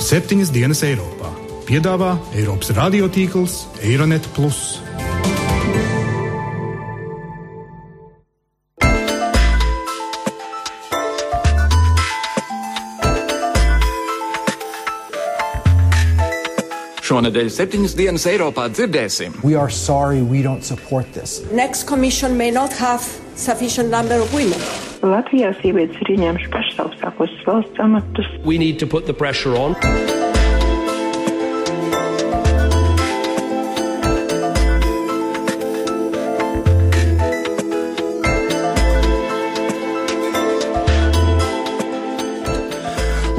[0.00, 1.28] Septiņas dienas Eiropā.
[1.68, 4.24] Piedāvā Eiropas radiotīkls Eironet.
[17.04, 19.36] Šonadēļ septiņas dienas Eiropā dzirdēsim.
[19.44, 21.42] We are sorry we don't support this.
[21.52, 23.04] Next commission may not have
[23.36, 24.89] sufficient number of women.
[25.00, 28.28] Latvijā sievietes ir ieņēmušas pašas augstākos valsts amatus.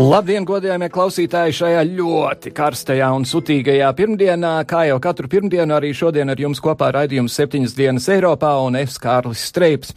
[0.01, 6.33] Labdien, godējamie klausītāji, šajā ļoti karstajā un sutīgajā pirmdienā, kā jau katru pirmdienu, arī šodien
[6.33, 9.93] ar jums kopā raidījums septiņas dienas Eiropā un es Kārlis Streips.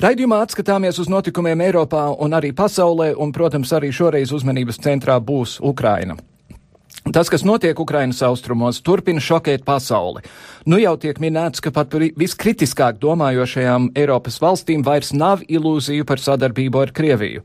[0.00, 5.58] Raidījumā atskatāmies uz notikumiem Eiropā un arī pasaulē, un, protams, arī šoreiz uzmanības centrā būs
[5.60, 6.16] Ukraina.
[7.12, 10.22] Tas, kas notiek Ukrainas austrumos, turpina šokēt pasauli.
[10.64, 16.80] Nu jau tiek minēts, ka pat viskritiskāk domājošajām Eiropas valstīm vairs nav ilūziju par sadarbību
[16.80, 17.44] ar Krieviju.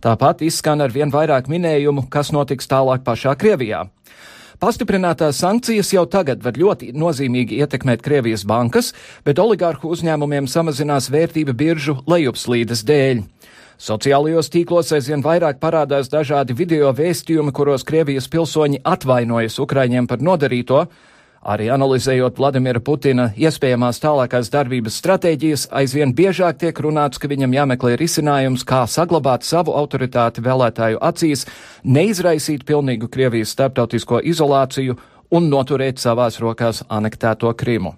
[0.00, 3.88] Tāpat izskan ar vien vairāk minējumu, kas notiks tālāk pašā Krievijā.
[4.62, 8.92] Pastiprinātās sankcijas jau tagad var ļoti nozīmīgi ietekmēt Krievijas bankas,
[9.26, 13.24] bet oligārhu uzņēmumiem samazinās vērtība biržu lejupslīdes dēļ.
[13.80, 20.82] Sociālajos tīklos aizvien vairāk parādās dažādi video vēstījumi, kuros Krievijas pilsoņi atvainojas Ukraiņiem par nodarīto.
[21.40, 27.94] Arī analizējot Vladimira Putina iespējamās tālākās darbības stratēģijas, aizvien biežāk tiek runāts, ka viņam jāmeklē
[27.96, 31.46] risinājums, kā saglabāt savu autoritāti vēlētāju acīs,
[31.80, 35.00] neizraisīt pilnīgu Krievijas starptautisko izolāciju
[35.32, 37.96] un noturēt savās rokās anektēto Krimu.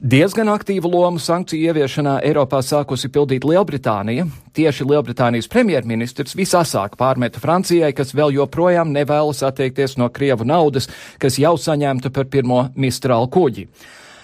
[0.00, 4.24] Diezgan aktīvu lomu sankciju ieviešanā Eiropā sākusi pildīt Lielbritānija.
[4.56, 10.88] Tieši Lielbritānijas premjerministrs visasāk pārmeta Francijai, kas vēl joprojām nevēlas atteikties no Krievu naudas,
[11.20, 13.66] kas jau saņemta par pirmo Mistral kuģi.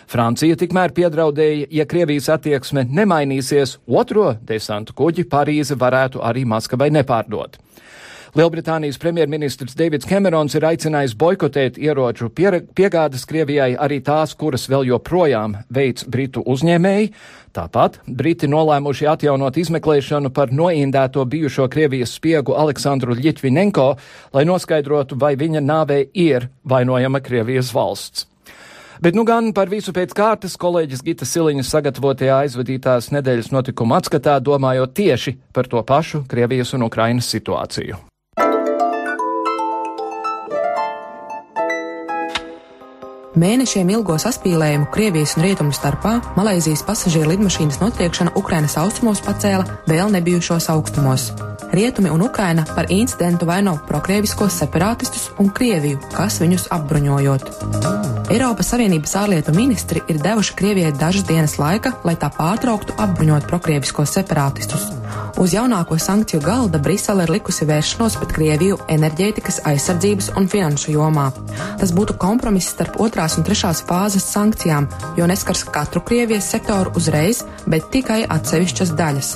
[0.08, 7.60] Francija tikmēr piedraudēja, ja Krievijas attieksme nemainīsies, otro desantu kuģi Parīze varētu arī Maskavai nepārdot.
[8.36, 15.54] Lielbritānijas premjerministrs Deivids Kamerons ir aicinājis boikotēt ieroču piegādes Krievijai arī tās, kuras vēl joprojām
[15.72, 17.06] veids Britu uzņēmēji.
[17.56, 23.86] Tāpat Briti nolēmuši atjaunot izmeklēšanu par noindēto bijušo Krievijas spiegu Aleksandru Ļitvinenko,
[24.36, 28.26] lai noskaidrotu, vai viņa nāvē ir vainojama Krievijas valsts.
[29.00, 34.36] Bet nu gan par visu pēc kārtas kolēģis Gita Siliņas sagatavotajā aizvadītās nedēļas notikuma atskatā,
[34.44, 37.96] domājot tieši par to pašu Krievijas un Ukrainas situāciju.
[43.36, 50.08] Mēnešiem ilgo saspīlējumu Krievijas un Rietumu starpā Malaizijas pasažieru lidmašīnas notriekšana Ukrainas austrumos pacēla vēl
[50.16, 51.28] nebijušos augstumos.
[51.76, 58.15] Rietumi un Ukraina par incidentu vaino prokrieviskos separātistus un Krieviju, kas viņus apbruņojot.
[58.26, 64.16] Eiropas Savienības ārlietu ministri ir devuši Krievijai dažas dienas laika, lai tā pārtrauktu apbruņot prokrieviskos
[64.16, 64.88] separātistus.
[65.38, 71.28] Uz jaunāko sankciju galda Brisele ir likusi vēršanos pret Krieviju enerģētikas, aizsardzības un finanšu jomā.
[71.78, 77.44] Tas būtu kompromiss starp otrās un trešās fāzes sankcijām, jo neskars katru Krievijas sektoru uzreiz,
[77.70, 79.32] bet tikai atsevišķas daļas.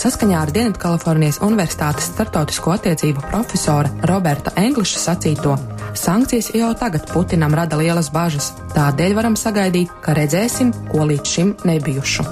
[0.00, 5.58] Saskaņā ar Dienvidkalifornijas Universitātes startautisko attiecību profesora Roberta Engliša sacīto,
[5.94, 11.54] sankcijas jau tagad Putinam rada lielas bažas, tādēļ varam sagaidīt, ka redzēsim, ko līdz šim
[11.64, 12.26] nebijušu.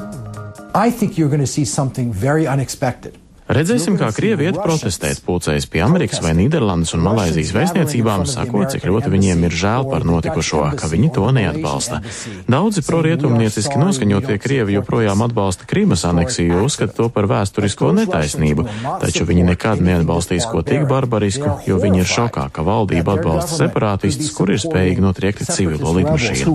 [0.75, 3.19] I think you're going to see something very unexpected.
[3.49, 8.85] Redzēsim, kā Krievi iet protestēt, pulcējas pie Amerikas vai Nīderlandes un Malaizijas vēstniecībām, sakot, cik
[8.85, 12.03] ļoti viņiem ir žēl par notikušo, ka viņi to neatbalsta.
[12.45, 18.67] Daudzi prorietumnieciski noskaņotie Krievi joprojām atbalsta Krīmas aneksiju, uzskata to par vēsturisko netaisnību,
[19.01, 24.29] taču viņi nekad neatbalstīs ko tik barbarisku, jo viņi ir šokā, ka valdība atbalsta separātistus,
[24.37, 26.53] kur ir spējīgi notriekti civilo lidmašīnu.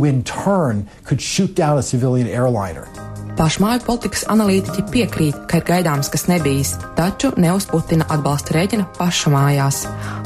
[3.33, 8.85] Pašmāju politikas analītiķi piekrīt, ka ir gaidāms kas nebijis, taču ne uz Putina atbalsta rēķina
[8.93, 9.79] paša mājās.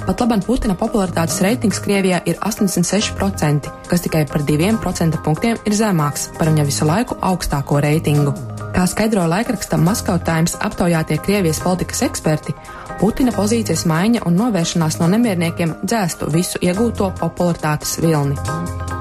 [0.04, 6.28] Pat labam Putina popularitātes reitings Krievijā ir 86%, kas tikai par 2% punktiem ir zemāks
[6.36, 8.36] par viņa visu laiku augstāko reitingu.
[8.76, 12.58] Kā skaidro laikrakstam Maskau Times aptaujātie Krievijas politikas eksperti,
[13.00, 18.97] Putina pozīcijas maiņa un novēršanās no nemierniekiem dzēstu visu iegūto popularitātes vilni.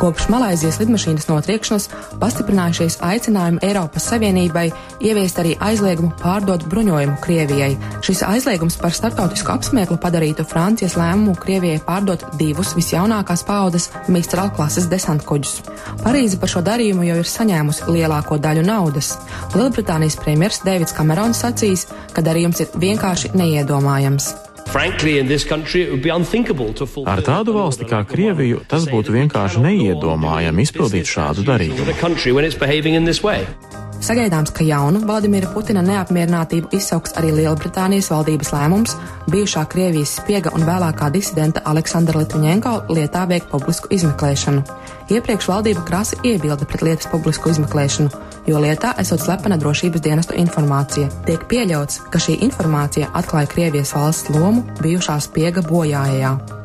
[0.00, 1.90] Kopš Malaizijas lidmašīnas notriekšanas
[2.22, 4.70] pastiprinājušies aicinājumi Eiropas Savienībai
[5.04, 7.74] ieviest arī aizliegumu pārdot bruņojumu Krievijai.
[8.00, 14.88] Šis aizliegums par starptautisku apsmieklu padarītu Francijas lēmumu Krievijai pārdot divus visjaunākās paudzes Mistral klases
[14.88, 15.58] desantkuģus.
[16.00, 19.18] Parīze par šo darījumu jau ir saņēmusi lielāko daļu naudas.
[19.52, 24.32] Lielbritānijas premjers Deivids Kamerons sacīs, ka darījums ir vienkārši neiedomājams.
[27.10, 31.86] Ar tādu valsti kā Krieviju tas būtu vienkārši neiedomājami izpildīt šādu darījumu.
[34.00, 38.94] Sagaidāms, ka jaunu Vladimira Putina neapmierinātību izsauks arī Lielbritānijas valdības lēmums
[39.28, 44.64] bijušā Krievijas spiega un vēlākā disidenta Aleksandra Litviņenko lietā veikt publisku izmeklēšanu.
[45.12, 48.08] Iepriekš valdība krasi iebilda pret lietas publisku izmeklēšanu,
[48.50, 51.10] jo lietā esot slepena drošības dienestu informācija.
[51.26, 56.59] Tiek pieļauts, ka šī informācija atklāja Krievijas valsts lomu bijušā spiega bojājā.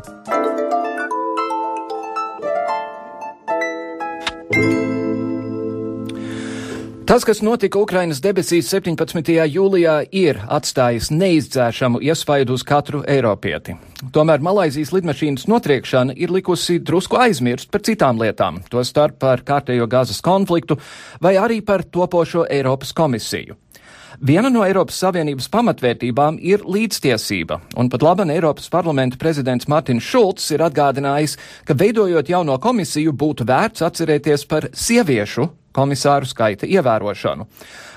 [7.06, 9.28] Tas, kas notika Ukrainas debesīs 17.
[9.54, 13.76] jūlijā, ir atstājis neizdzēšamu iespaidu uz katru eiropieti.
[14.16, 20.18] Tomēr Malaizijas lidmašīnas notriekšana ir likusi drusku aizmirst par citām lietām, tostarp par kārtējo gāzes
[20.26, 20.80] konfliktu
[21.22, 23.54] vai arī par topošo Eiropas komisiju.
[24.26, 30.50] Viena no Eiropas Savienības pamatvērtībām ir līdztiesība, un pat laban Eiropas parlamenta prezidents Mārtiņš Šulcs
[30.58, 31.38] ir atgādinājis,
[31.70, 35.46] ka veidojot jauno komisiju būtu vērts atcerēties par sieviešu
[35.76, 37.48] komisāru skaita ievērošanu.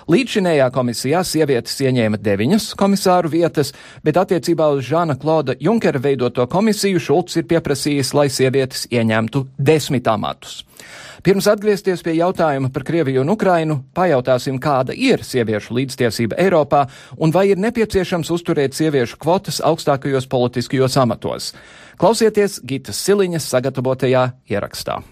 [0.09, 7.03] Līdzšinējā komisijā sievietes ieņēma deviņas komisāru vietas, bet attiecībā uz Žāna Klauda Junkera veidoto komisiju
[7.03, 10.63] Šulcs ir pieprasījis, lai sievietes ieņemtu desmit amatus.
[11.29, 16.87] Pirms atgriezties pie jautājuma par Krieviju un Ukrainu, pajautāsim, kāda ir sieviešu līdztiesība Eiropā
[17.19, 21.53] un vai ir nepieciešams uzturēt sieviešu kvotas augstākajos politiskajos amatos.
[22.01, 25.03] Klausieties Gitas Siliņas sagatavotajā ierakstā.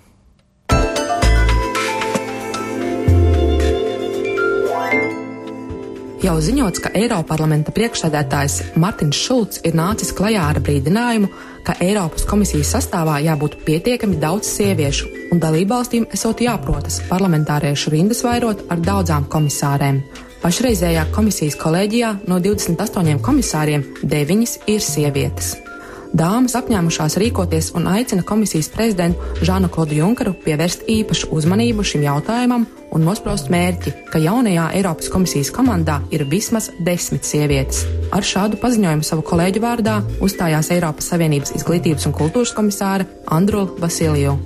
[6.26, 11.28] Jau ziņots, ka Eiroparlamenta priekšsēdētājs Martins Šulcs ir nācis klajā ar brīdinājumu,
[11.62, 18.64] ka Eiropas komisijas sastāvā jābūt pietiekami daudz sieviešu, un dalībvalstīm esot jāprotas parlamentāriešu rindas vairot
[18.74, 20.00] ar daudzām komisārēm.
[20.42, 25.54] Pašreizējā komisijas kolēģijā no 28 komisāriem 9 ir sievietes.
[26.16, 32.62] Dāmas apņēmušās rīkoties un aicina komisijas prezidentu Žānu Klodu Junkaru pievērst īpašu uzmanību šim jautājumam
[32.96, 37.82] un nospraust mērķi, ka jaunajā Eiropas komisijas komandā ir vismaz desmit sievietes.
[38.16, 43.04] Ar šādu paziņojumu savu kolēģu vārdā uzstājās Eiropas Savienības izglītības un kultūras komisāra
[43.36, 44.38] Andrula Vasiliju.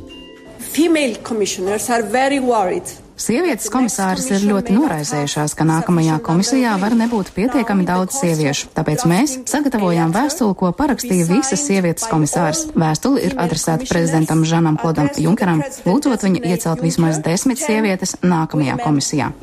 [0.73, 2.91] Female commissioners are very worried
[3.21, 9.35] Sievietes komisāras ir ļoti noraizējušās, ka nākamajā komisijā var nebūt pietiekami daudz sieviešu, tāpēc mēs
[9.51, 12.65] sagatavojām vēstuli, ko parakstīja visas sievietes komisāras.
[12.73, 19.35] Vēstuli ir adresēta prezidentam Žanam Klodam Junkeram, lūdzot viņu iecelt vismaz desmit sievietes nākamajā komisijā.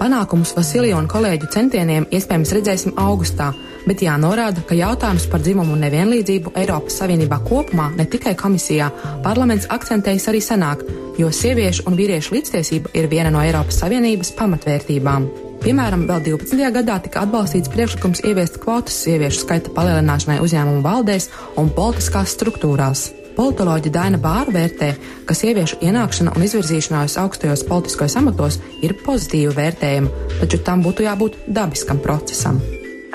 [0.00, 3.50] Panākumus Vasilija un kolēģu centieniem iespējams redzēsim augustā,
[3.86, 8.90] bet jānorāda, ka jautājums par dzimumu nevienlīdzību Eiropas Savienībā kopumā, ne tikai komisijā,
[9.24, 10.84] parlaments akcentējas arī senāk,
[11.20, 15.30] jo sieviešu un vīriešu līdztiesība ir viena no Eiropas Savienības pamatvērtībām.
[15.60, 16.56] Piemēram, vēl 12.
[16.72, 21.28] gadā tika atbalstīts priekšlikums ieviest kvotas sieviešu skaita palielināšanai uzņēmumu valdēs
[21.60, 23.10] un politiskās struktūrās.
[23.36, 24.90] Politoloģija Daina Bāra vērtē,
[25.28, 31.42] ka sieviešu ienākšana un izvirzīšanās augstajos politiskajos amatos ir pozitīva vērtējuma, taču tam būtu jābūt
[31.48, 32.60] dabiskam procesam.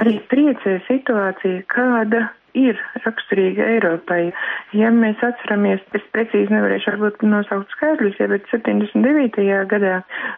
[0.02, 2.26] Arī priecē situācija, kāda
[2.56, 4.32] ir raksturīga Eiropai.
[4.76, 9.44] Ja mēs atceramies, es precīzi nevarēšu varbūt nosaukt skaidrus, ja, bet 79.
[9.72, 9.98] gadā,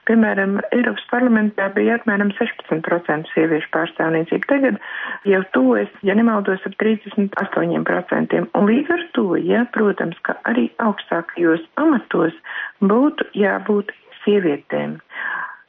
[0.10, 4.50] piemēram, Eiropas parlamentā bija apmēram 16% sieviešu pārstāvniecība.
[4.50, 4.82] Tagad
[5.30, 8.44] jau tuvojas, ja nemaldos, ap 38%.
[8.58, 12.36] Un līdz ar to, ja, protams, ka arī augstākajos amatos
[12.82, 13.94] būtu jābūt
[14.24, 14.98] sievietēm.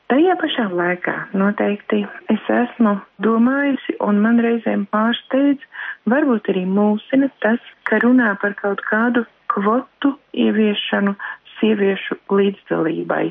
[0.08, 1.98] Tajā pašā laikā noteikti
[2.32, 5.60] es esmu domājusi un man reizēm pārsteidz,
[6.08, 11.12] varbūt arī mūsina tas, ka runā par kaut kādu kvotu ieviešanu
[11.58, 13.26] sieviešu līdzdalībai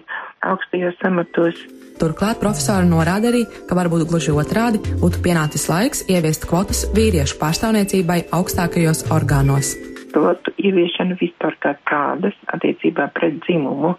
[0.52, 1.58] augstajos amatos.
[1.98, 8.28] Turklāt profesori norāda arī, ka varbūt gluži otrādi būtu pienācis laiks ieviest kvotas vīriešu pārstāvniecībai
[8.38, 9.74] augstākajos orgānos.
[10.14, 13.98] Kvotu ieviešana vispār kā tādas attiecībā pret dzimumu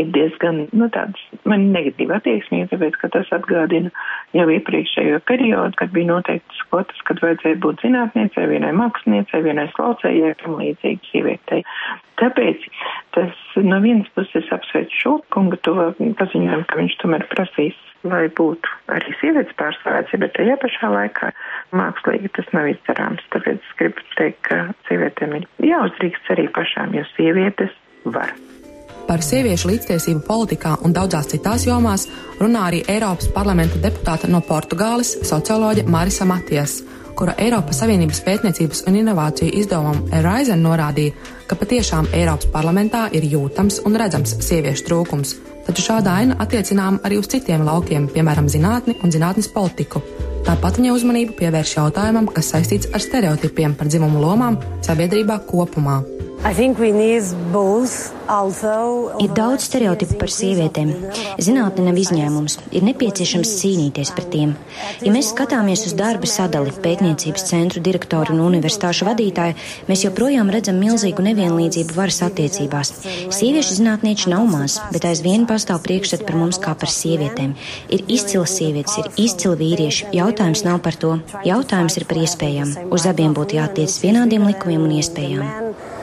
[0.00, 3.92] ir diezgan, nu, tāds man negatīva attieksme, tāpēc, ka tas atgādina
[4.36, 10.34] jau iepriekšējo periodu, kad bija noteikts kvotas, kad vajadzēja būt zinātniecei, vienai māksliniecei, vienai slaucējai,
[10.42, 11.62] tam līdzīgi sievietei.
[12.20, 12.66] Tāpēc
[13.16, 15.74] tas no vienas puses apsveic Šulkunga to
[16.20, 21.30] paziņojumu, ka viņš tomēr prasīs, lai būtu arī sievietes pārstāvēts, bet tajā pašā laikā
[21.74, 23.24] mākslīgi tas nav izdarāms.
[23.34, 27.74] Tāpēc es gribu teikt, ka sievietēm ir jāuzdrīkst arī pašām, jo sievietes
[28.04, 28.34] var.
[29.04, 32.06] Par sieviešu līdztiesību politikā un daudzās citās jomās
[32.40, 36.78] runā arī Eiropas parlamenta deputāte no Portugāles socioloģe Marisa Matijas,
[37.14, 41.12] kura Eiropas Savienības pētniecības un inovāciju izdevumam Eraizen norādīja,
[41.46, 45.36] ka patiešām Eiropas parlamentā ir jūtams un redzams sieviešu trūkums,
[45.68, 50.00] taču šāda aina attiecinām arī uz citiem laukiem, piemēram, zinātni un zinātnes politiku.
[50.48, 56.02] Tāpat viņa uzmanību pievērš jautājumam, kas saistīts ar stereotipiem par dzimumu lomām sabiedrībā kopumā.
[59.24, 60.90] Ir daudz stereotipu par sievietēm.
[61.40, 62.58] Zinātne nav izņēmums.
[62.76, 64.52] Ir nepieciešams cīnīties par tiem.
[65.00, 69.56] Ja mēs skatāmies uz darba sadali, pētniecības centru direktoru un universitāšu vadītāju,
[69.88, 72.92] mēs joprojām redzam milzīgu nevienlīdzību varas attiecībās.
[73.32, 77.56] Sieviešu zinātnieši nav maz, bet aizvien pastāv priekšstat par mums kā par sievietēm.
[77.88, 80.12] Ir izcils sievietes, ir izcili vīrieši.
[80.20, 81.16] Jautājums nav par to.
[81.48, 82.76] Jautājums ir par iespējām.
[82.92, 85.93] Uz abiem būtu jātiec vienādiem likumiem un iespējām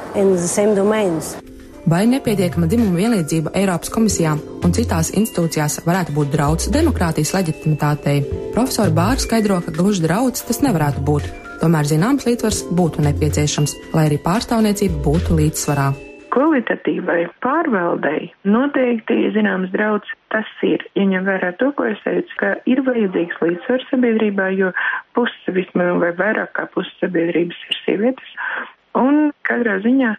[1.90, 8.22] vai nepietiekama dzimuma vienlīdzība Eiropas komisijā un citās institūcijās varētu būt draudz demokrātijas leģitimitātei.
[8.56, 11.28] Profesori Bāra skaidro, ka gluži draudz tas nevarētu būt.
[11.62, 15.92] Tomēr zināms līdzsvars būtu nepieciešams, lai arī pārstāvniecība būtu līdzsvarā.
[16.32, 22.54] Kvalitatīvai pārvaldei noteikti zināms draudz tas ir, ja ņem vērā to, ko es teicu, ka
[22.72, 24.72] ir vajadzīgs līdzsvars sabiedrībā, jo
[25.18, 28.38] puse vismaz vai vairāk kā puse sabiedrības ir sievietes.
[29.00, 30.16] Un katrā ziņā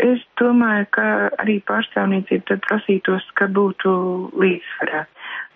[0.00, 1.06] Es domāju, ka
[1.42, 3.90] arī pārstāvniecība tad prasītos, ka būtu
[4.40, 5.06] līdzsvarā.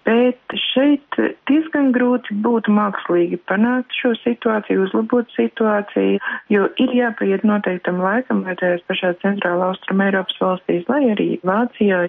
[0.06, 1.16] Bet šeit
[1.50, 6.20] diezgan grūti būtu mākslīgi panākt šo situāciju, uzlabot situāciju,
[6.52, 12.04] jo ir jāpaiet noteiktam laikam, vai tajās pašās centrāla austruma Eiropas valstīs, lai arī Vācijā,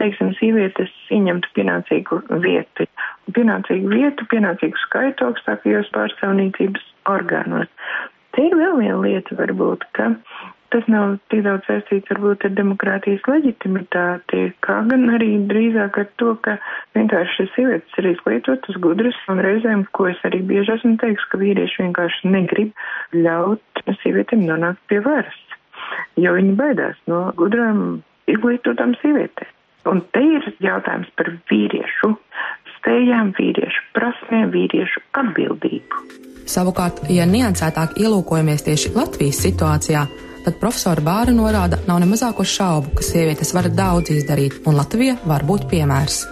[0.00, 2.88] teiksim, sievietes ieņemtu pienācīgu vietu.
[3.36, 7.68] Pienācīgu vietu, pienācīgu skaitu augstākajos pārstāvniecības orgānos.
[8.32, 10.12] Te ir vēl viena lieta varbūt, ka
[10.72, 16.32] tas nav tik daudz saistīts varbūt ar demokrātijas leģitimitāti, kā gan arī drīzāk ar to,
[16.46, 16.56] ka
[16.96, 21.40] vienkārši šis sievietes ir izglītotas, gudras un reizēm, ko es arī bieži esmu teiks, ka
[21.42, 22.72] vīrieši vienkārši negrib
[23.16, 25.40] ļaut sievietēm nonākt pie varas,
[26.16, 28.00] jo viņi baidās no gudrām,
[28.32, 29.52] izglītotām sievietēm.
[29.90, 32.12] Un te ir jautājums par vīriešu
[32.82, 36.02] spējām, vīriešu prasmēm, vīriešu atbildību.
[36.50, 40.02] Savukārt, ja niansētāk ielūkojamies tieši Latvijas situācijā,
[40.42, 45.16] tad profesora Bāra norāda, nav ne mazāko šaubu, ka sievietes var daudz izdarīt, un Latvija
[45.24, 46.24] var būt piemērs.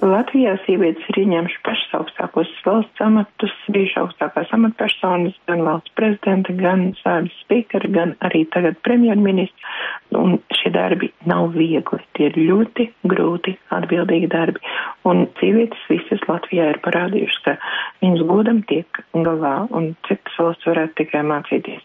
[0.00, 6.86] Latvijā sievietes ir ieņemšas pašas augstākos valsts amatus, bijuši augstākās amatpersonas, gan valsts prezidenta, gan
[7.02, 9.76] sārdas spīkeri, gan arī tagad premjerministrs.
[10.16, 14.64] Un šie darbi nav viegli, tie ir ļoti grūti, atbildīgi darbi.
[15.06, 17.58] Un sievietes visas Latvijā ir parādījušas, ka
[18.00, 21.84] viņas godam tiek galā, un citas valsts varētu tikai mācīties.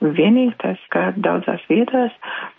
[0.00, 2.14] Vienīgi tas, ka daudzās vietās,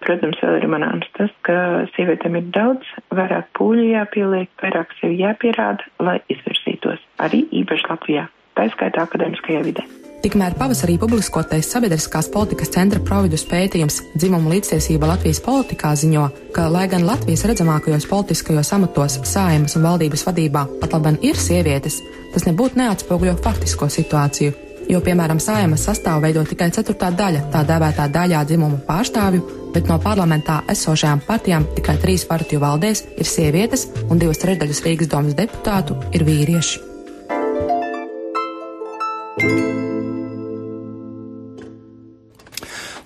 [0.06, 1.56] protams, vēl ir manāms tas, ka
[1.96, 2.86] sievietēm ir daudz
[3.18, 7.02] vairāk pūļu jāpieliek, vairāk sevi jāpierāda, lai izvirzītos.
[7.26, 8.28] Arī īpaši Latvijā,
[8.60, 9.88] tā skaitā akadēmiskajā vidē.
[10.22, 16.86] Tikmēr pavasarī publiskotais sabiedriskās politikas centra providus pētījums Dzimuma līdztiesība Latvijas politikā ziņo, ka, lai
[16.92, 22.04] gan Latvijas redzamākajos politiskajos amatos, sājumas un valdības vadībā pat labi ir sievietes,
[22.36, 24.54] tas nebūtu neatspoguļo faktisko situāciju,
[24.92, 29.42] jo, piemēram, saimas sastāvu veido tikai ceturtā daļa tā dēvētā daļā dzimumu pārstāvju,
[29.74, 35.12] bet no parlamentā esošajām partijām tikai trīs partiju valdēs ir sievietes un divas trešdaļas Rīgas
[35.16, 36.91] domas deputātu ir vīrieši.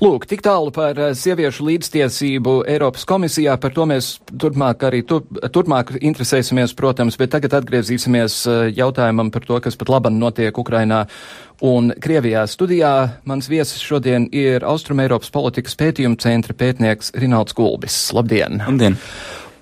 [0.05, 3.55] Lūk, tik tālu par eh, sieviešu līdztiesību Eiropas komisijā.
[3.57, 9.47] Par to mēs turpmāk arī tur, turpmāk interesēsimies, protams, bet tagad atgriezīsimies eh, jautājumam par
[9.47, 11.07] to, kas pat laban notiek Ukrainā
[11.65, 12.43] un Krievijā.
[12.51, 12.91] Studijā
[13.25, 17.97] mans viesis šodien ir Austrum Eiropas politikas pētījuma centra pētnieks Rinalds Gulbis.
[18.13, 18.61] Labdien!
[18.61, 18.99] Labdien!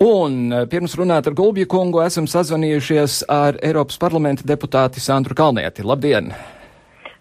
[0.03, 5.87] Un eh, pirms runāt ar Gulbju kungu esam sazvanījušies ar Eiropas parlamenta deputāti Sandru Kalnieti.
[5.87, 6.33] Labdien!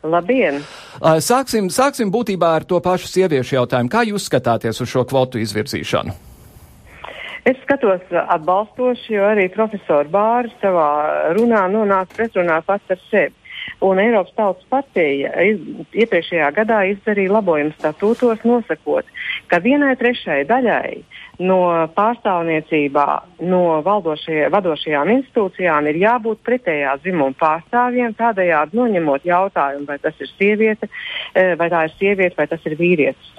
[0.03, 0.59] Labdien!
[1.23, 3.91] Sāksim, sāksim būtībā ar to pašu sieviešu jautājumu.
[3.93, 6.15] Kā jūs skatāties uz šo kvotu izvirzīšanu?
[7.47, 10.89] Es skatos atbalstoši, jo arī profesors Bārs savā
[11.35, 13.35] runā nonāca pretrunā pats ar sevi.
[13.83, 19.07] Un Eiropas Tautas partija iepriekšējā gadā izdarīja labojumu statūtos, nosakot,
[19.51, 21.03] ka vienai trešai daļai
[21.43, 21.59] no
[21.97, 23.07] pārstāvniecībā
[23.51, 30.89] no vadošajām institūcijām ir jābūt pretējā dzimuma pārstāvjiem, tādējādi noņemot jautājumu, vai tas ir sieviete,
[31.35, 33.31] eh, vai tā ir sieviete, vai tas ir vīrietis.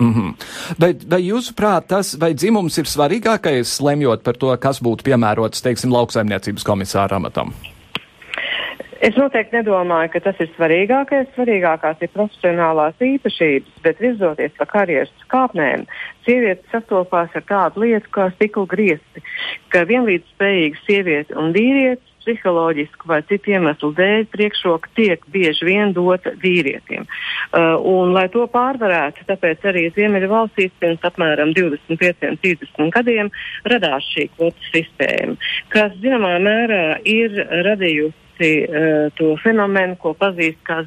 [0.00, 0.34] Mm -hmm.
[0.80, 5.92] vai, vai jūsuprāt, tas vai dzimums ir svarīgākais, lemjot par to, kas būtu piemērots, teiksim,
[5.92, 7.54] lauksaimniecības komisāra amatam?
[9.02, 11.30] Es noteikti nedomāju, ka tas ir svarīgākais.
[11.34, 15.86] Svarīgākās ir profesionālās īpašības, bet virzoties pa karjeras kāpnēm,
[16.26, 19.24] sievietes sastopās ar tādu lietu kā stikla griezti,
[19.74, 25.92] ka vienlīdz spējīga sieviete un vīrietis psiholoģisku vai citu iemeslu dēļ priekšroka tiek bieži vien
[25.96, 27.04] dota vīrietim.
[27.04, 33.32] Uh, un, lai to pārvarētu, tāpēc arī Ziemeļa valstīs pirms apmēram 25-30 gadiem
[33.68, 35.36] radās šī kvotu sistēma,
[35.74, 37.36] kas zināmā mērā ir
[37.68, 40.82] radījusi uh, to fenomenu, ko pazīst kā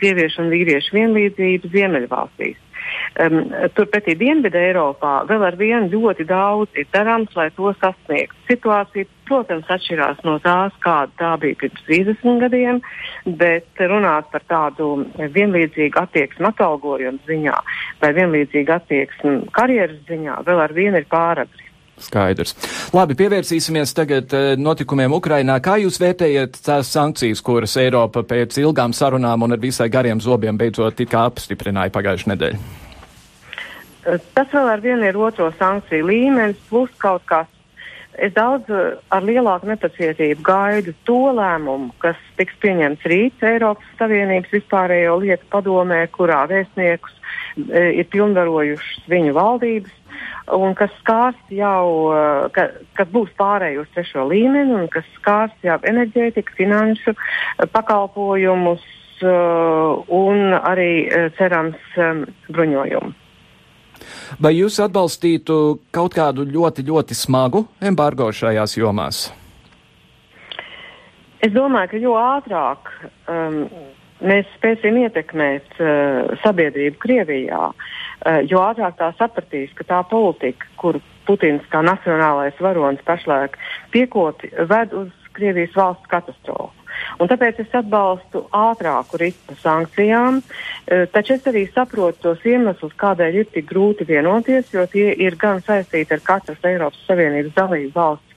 [0.00, 2.60] sieviešu un vīriešu vienlīdzību Ziemeļvalstīs.
[3.14, 3.46] Um,
[3.76, 8.36] turpretī Dienvidē Eiropā vēl ar vienu ļoti daudz ir darāms, lai to sasniegtu.
[8.48, 12.80] Situācija, protams, atšķirās no tās, kāda tā bija pirms 30 gadiem,
[13.40, 17.58] bet runāt par tādu vienlīdzīgu attieksmi atalgojumu ziņā
[18.02, 21.63] vai vienlīdzīgu attieksmi karjeras ziņā vēl ar vienu ir pāragri.
[22.00, 22.54] Skaidrs.
[22.94, 25.60] Labi, pievērsīsimies tagad eh, notikumiem Ukrainā.
[25.62, 30.58] Kā jūs vērtējat tās sankcijas, kuras Eiropa pēc ilgām sarunām un ar visai gariem zobiem
[30.58, 32.62] beidzot tika apstiprināja pagājušajā nedēļā?
[34.36, 37.48] Tas vēl ar vienu ir otro sankciju līmenis, plus kaut kas.
[38.14, 44.54] Es daudz eh, ar lielāku nepacietību gaidu to lēmumu, kas tiks pieņemts rīt Eiropas Savienības
[44.54, 50.03] vispārējo lietu padomē, kurā vēstniekus e, ir pilnvarojušas viņu valdības
[50.52, 55.56] un kas skārs jau, eh, ka, kas būs pārēj uz trešo līmeni un kas skārs
[55.62, 57.16] jau enerģētiku, finanšu
[57.72, 58.84] pakalpojumus
[59.24, 61.06] un arī
[61.38, 61.94] cerams
[62.50, 63.12] bruņojumu.
[64.42, 65.56] Vai jūs atbalstītu
[65.94, 69.28] kaut kādu ļoti, ļoti smagu embargo šajās jomās?
[71.44, 72.90] Es domāju, ka jo ātrāk
[73.28, 73.58] um,
[74.22, 81.00] mēs spēsim ietekmēt uh, sabiedrību Krievijā, uh, jo ātrāk tā sapratīs, ka tā politika, kur
[81.24, 83.56] Putins kā nacionālais varonis pašlaik
[83.94, 86.84] piekoti, ved uz Krievijas valsts katastrofu.
[87.18, 93.40] Un tāpēc es atbalstu ātrāku ritmu sankcijām, e, taču es arī saprotu tos iemeslus, kādēļ
[93.40, 98.33] ir tik grūti vienoties, jo tie ir gan saistīti ar katras Eiropas Savienības dalību valsts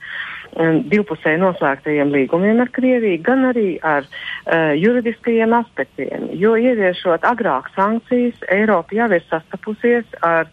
[0.55, 6.29] um, divpusēji noslēgtajiem līgumiem ar Krieviju, gan arī ar uh, juridiskajiem aspektiem.
[6.39, 10.49] Jo ieviešot agrāk sankcijas, Eiropa jau ir sastapusies ar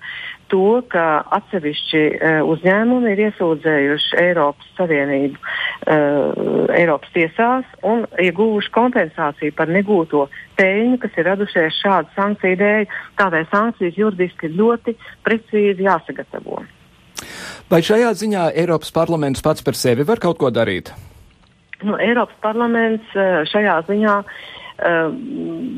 [0.52, 9.56] to, ka atsevišķi uh, uzņēmumi ir iesūdzējuši Eiropas Savienību uh, Eiropas tiesās un ieguvuši kompensāciju
[9.56, 12.88] par negūto peļņu, kas ir radušies šādu sankciju dēļ.
[13.20, 16.64] Tādēļ sankcijas juridiski ļoti precīzi jāsagatavo.
[17.74, 20.92] Vai šajā ziņā Eiropas parlaments pats par sevi var kaut ko darīt?
[21.82, 24.63] Nu, Eiropas parlaments uh, šajā ziņā Uh,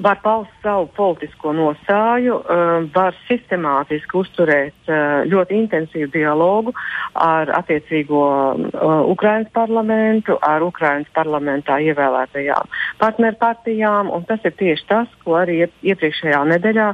[0.03, 6.73] var paust savu politisko nostāju, uh, var sistemātiski uzturēt uh, ļoti intensīvu dialogu
[7.13, 8.23] ar attiecīgo
[9.13, 16.43] Ukrainas parlamentu, ar Ukrainas parlamentā ievēlētajām partnerpartijām, un tas ir tieši tas, ko arī iepriekšējā
[16.53, 16.89] nedēļā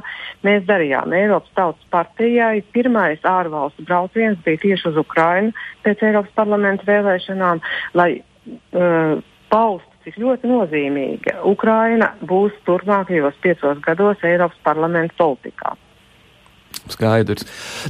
[0.47, 1.15] mēs darījām.
[1.15, 7.63] Eiropas Tautas partijai pirmais ārvalstu brauciens bija tieši uz Ukrainu pēc Eiropas parlamenta vēlēšanām,
[7.99, 9.19] lai uh,
[9.53, 15.75] paust cik ļoti nozīmīga Ukraina būs turpmākajos piecos gados Eiropas parlamenta politikā.
[16.91, 17.45] Skaidrs.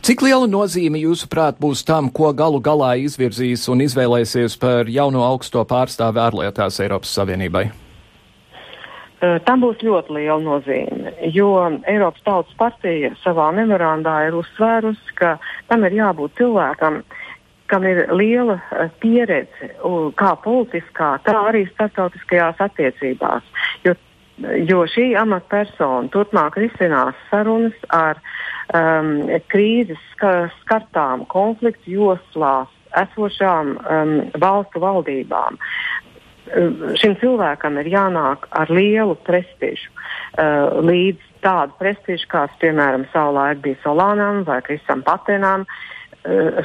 [0.05, 5.63] Cik liela nozīme jūsuprāt būs tam, ko galu galā izvirzīs un izvēlēsies par jauno augsto
[5.65, 7.65] pārstāvi ārlietās Eiropas Savienībai?
[9.47, 11.55] Tam būs ļoti liela nozīme, jo
[11.87, 15.37] Eiropas Tautas partija savā memorandā ir uzsvērusi, ka
[15.69, 17.22] tam ir jābūt cilvēkam, uh,
[17.73, 19.71] kam ir liela uh, pieredze
[20.19, 23.45] kā politiskā, tā arī starptautiskajās attiecībās.
[23.85, 23.95] Jo,
[24.69, 28.21] jo šī amatpersona turpmāk risinās sarunas ar
[28.69, 29.15] um,
[29.49, 30.01] krīzes
[30.61, 32.69] skartām, konfliktu joslās
[33.01, 35.57] esošām um, valstu valdībām.
[35.57, 43.65] Uh, šim cilvēkam ir jānāk ar lielu prestižu uh, līdz tādu prestižu, kāds, piemēram, savulaik
[43.65, 45.65] bija Solānam vai Kristam Patenam.
[45.65, 46.02] Uh, Eh,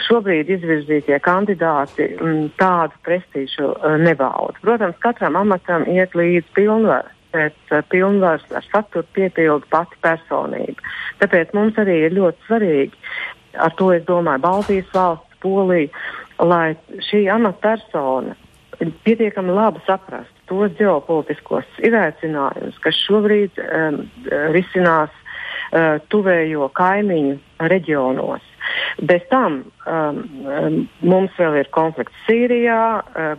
[0.07, 4.59] šobrīd izvirzītie kandidāti mm, tādu prestīžu uh, nebauda.
[4.62, 10.94] Protams, katram amatam iet līdzi pilnvaras, bet uh, pilnvaras ar saturu piepilda pati personība.
[11.18, 13.03] Tāpēc mums arī ir ļoti svarīgi,
[13.59, 15.90] ar to es domāju, Baltijas valsts, Polija,
[16.42, 16.75] lai
[17.07, 18.35] šī amatpersona
[18.79, 24.01] pietiekami labi saprastu tos ģeopolitiskos izaicinājumus, kas šobrīd um,
[24.55, 25.27] risinās uh,
[26.09, 27.38] tuvējo kaimiņu
[27.72, 28.44] reģionos.
[29.09, 30.76] Bez tam um, um,
[31.07, 32.81] mums vēl ir konflikts Sīrijā,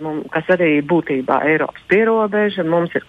[0.02, 3.06] um, kas arī būtībā Eiropas pierobeža, mums ir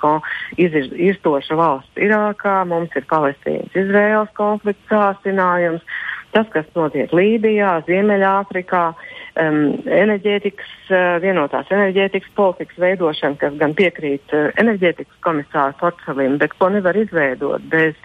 [0.58, 5.86] izir, izstoša valsts Irākā, mums ir Palestīnas-Izraels konflikts sāsinājums,
[6.34, 8.84] tas, kas notiek Lībijā, Ziemeļāfrikā,
[9.40, 16.54] um, enerģētikas, uh, vienotās enerģētikas politikas veidošana, kas gan piekrīt uh, enerģētikas komisāra portfelim, bet
[16.58, 17.98] ko nevar izveidot bez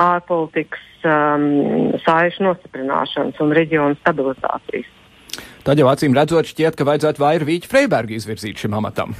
[0.00, 4.90] ārpolitikas um, sājušu nostiprināšanas un reģionu stabilizācijas.
[5.62, 9.14] Tad jau acīm redzot, šķiet, ka vajadzētu Vairu Vīķu Freibergu izvirzīt šim amatam.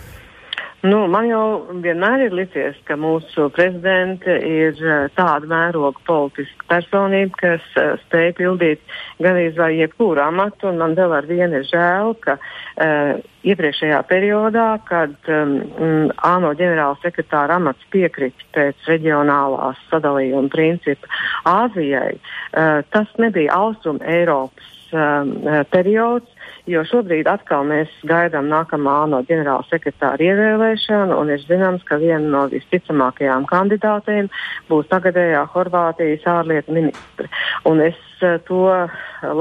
[0.83, 1.42] Nu, man jau
[1.79, 8.33] vienmēr ir licies, ka mūsu prezidente ir uh, tāda mēroga politiska personība, kas uh, spēj
[8.40, 8.83] pildīt
[9.23, 10.73] gandrīz vai jebkuru amatu.
[10.75, 13.12] Man vēl ar vienu ir žēl, ka uh,
[13.47, 22.83] iepriekšējā periodā, kad um, ANO ģenerāla sekretāra amats piekrita pēc reģionālās sadalījuma principa Āzijai, uh,
[22.90, 25.37] tas nebija Austrum Eiropas um,
[25.71, 26.32] periods,
[26.70, 32.22] jo šobrīd atkal mēs gaidām nākamā ANO ģenerāla sekretāra ievēlēšanu, un ir zināms, ka viena
[32.22, 34.31] no visticamākajām kandidātēm
[34.68, 37.29] būs tagadējā Horvātijas ārlietu ministre.
[37.68, 38.62] Un es uh, to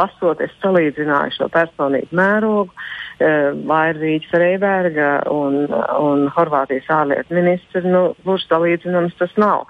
[0.01, 2.73] lasot, es salīdzināju šo personību mērogu.
[2.73, 5.63] Uh, Vairvīķa Freiberga un,
[6.01, 9.67] un Horvātijas ārlietu ministra, nu, būs salīdzināms tas nav.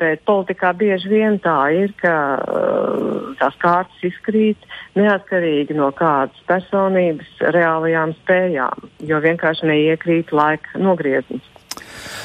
[0.00, 7.30] Bet politikā bieži vien tā ir, ka uh, tās kārtas izkrīt neatkarīgi no kādas personības
[7.54, 11.50] reālajām spējām, jo vienkārši neiekrīt laika nogrieznis.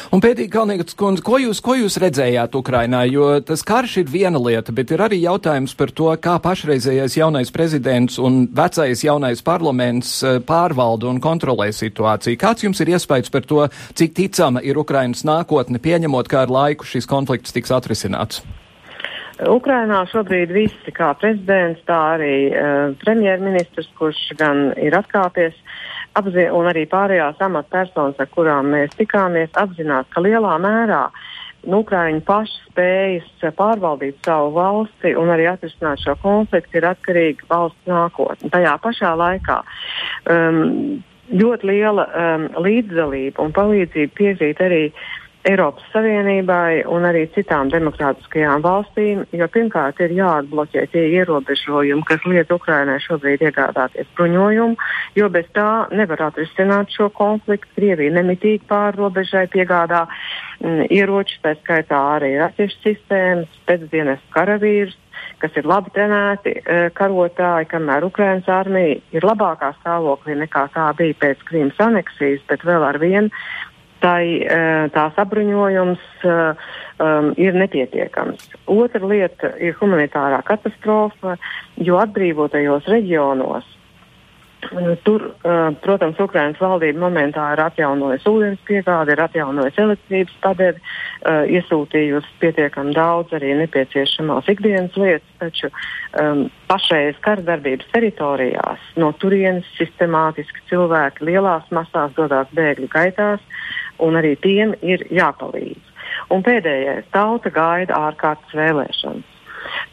[0.09, 3.03] Un pētīgi, Kalnietis kundze, ko jūs, ko jūs redzējāt Ukrainā?
[3.05, 7.53] Jo tas karš ir viena lieta, bet ir arī jautājums par to, kā pašreizējais jaunais
[7.53, 12.39] prezidents un vecais jaunais parlaments eh, pārvalda un kontrolē situāciju.
[12.41, 16.89] Kāds jums ir iespējas par to, cik ticama ir Ukrainas nākotne, pieņemot, kā ar laiku
[16.89, 18.41] šis konflikts tiks atrisināts?
[19.45, 25.53] Ukrainā šobrīd visi, kā prezidents, tā arī uh, premjerministrs, kurš gan ir atkāpies,
[26.19, 31.05] apzi, un arī pārējās amatpersonas, ar kurām mēs tikāmies, apzinās, ka lielā mērā
[31.67, 37.89] nu, Ukraiņi paši spējas pārvaldīt savu valsti un arī atrisināt šo konfliktu ir atkarīga valsts
[37.89, 38.51] nākotne.
[38.53, 39.59] Tajā pašā laikā
[40.31, 44.83] um, ļoti liela um, līdzdalība un palīdzība piekrīt arī
[45.47, 52.51] Eiropas Savienībai un arī citām demokrātiskajām valstīm, jo pirmkārt ir jāatbloķē tie ierobežojumi, kas liedz
[52.51, 54.75] Ukrainai šobrīd iegādāties bruņojumu,
[55.15, 57.71] jo bez tā nevar atrisināt šo konfliktu.
[57.79, 64.97] Krievija nemitīgi pāri robežai piegādā mm, ieročus, tā skaitā arī raķešu sistēmas, pēcdienas karavīrus
[65.39, 71.15] kas ir labi trenēti e, karotāji, kamēr Ukrainas armija ir labākā stāvoklī nekā tā bija
[71.23, 73.31] pēc Krīmas aneksijas, bet vēl ar vienu
[74.03, 78.47] tai eh, tās apbruņojums eh, um, ir nepietiekams.
[78.71, 81.35] Otra lieta ir humanitārā katastrofa,
[81.83, 83.75] jo atbrīvotajos reģionos eh,
[85.07, 91.45] Tur, uh, protams, Ukrainas valdība momentā ir atjaunojusi ūdens piegādi, ir atjaunojusi elektrības padedi, uh,
[91.47, 100.67] iesūtījusi pietiekami daudz arī nepieciešamās ikdienas lietas, taču um, pašreiz kardarbības teritorijās no turienes sistemātiski
[100.71, 103.39] cilvēki lielās masās dodas bēgļu gaitās,
[104.05, 105.89] un arī tiem ir jāpalīdz.
[106.33, 109.35] Un pēdējais- tauta gaida ārkārtas vēlēšanas.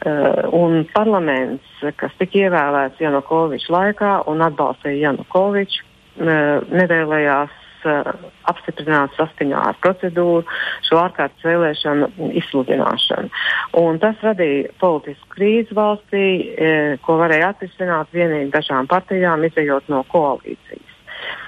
[0.07, 1.67] Uh, un parlaments,
[1.99, 7.55] kas tika ievēlēts Janukoviča laikā un atbalstīja Janukoviču, uh, nevēlējās
[7.89, 8.13] uh,
[8.53, 10.45] apstiprināt saskaņā ar procedūru
[10.87, 12.11] šo ārkārtas vēlēšanu
[12.43, 13.33] izsludināšanu.
[13.83, 20.05] Un tas radīja politisku krīzi valstī, uh, ko varēja atrisināt vienīgi dažām partijām, izējot no
[20.13, 20.86] koalīcijas.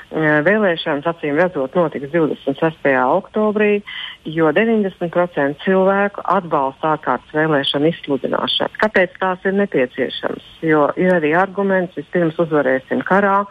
[0.09, 2.87] Vēlēšanas acīm redzot notiks 26.
[2.97, 3.83] oktobrī,
[4.25, 8.81] jo 90% cilvēku atbalsta ārkārtas vēlēšanu izsludināšanu.
[8.81, 10.49] Kāpēc tās ir nepieciešamas?
[10.65, 13.43] Jo ir arī arguments, vispirms uzvarēsim karā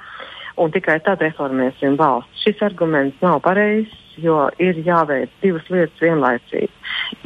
[0.58, 2.41] un tikai tad reformēsim valsts.
[2.41, 6.72] Šis arguments nav pareizs, jo ir jāveic divas lietas vienlaicīgi.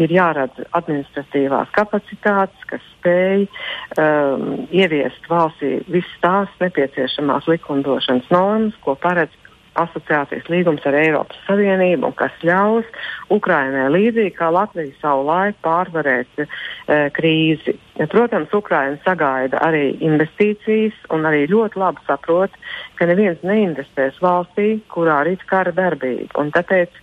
[0.02, 3.46] Ir jārada administratīvās kapacitātes, kas spēj
[4.02, 9.41] um, ieviest valstī visas tās nepieciešamās likumdošanas normas, ko paredz
[9.80, 12.88] asociācijas līgums ar Eiropas Savienību kas ļaus
[13.32, 16.48] Ukrainai līdzīgi kā Latvija savu laiku pārvarēt e,
[17.16, 17.78] krīzi.
[18.12, 22.56] Protams, Ukraina sagaida arī investīcijas un arī ļoti labi saprot,
[23.00, 26.34] ka neviens neinvestēs valstī, kurā ir kara darbība.
[26.42, 26.98] Un tāpēc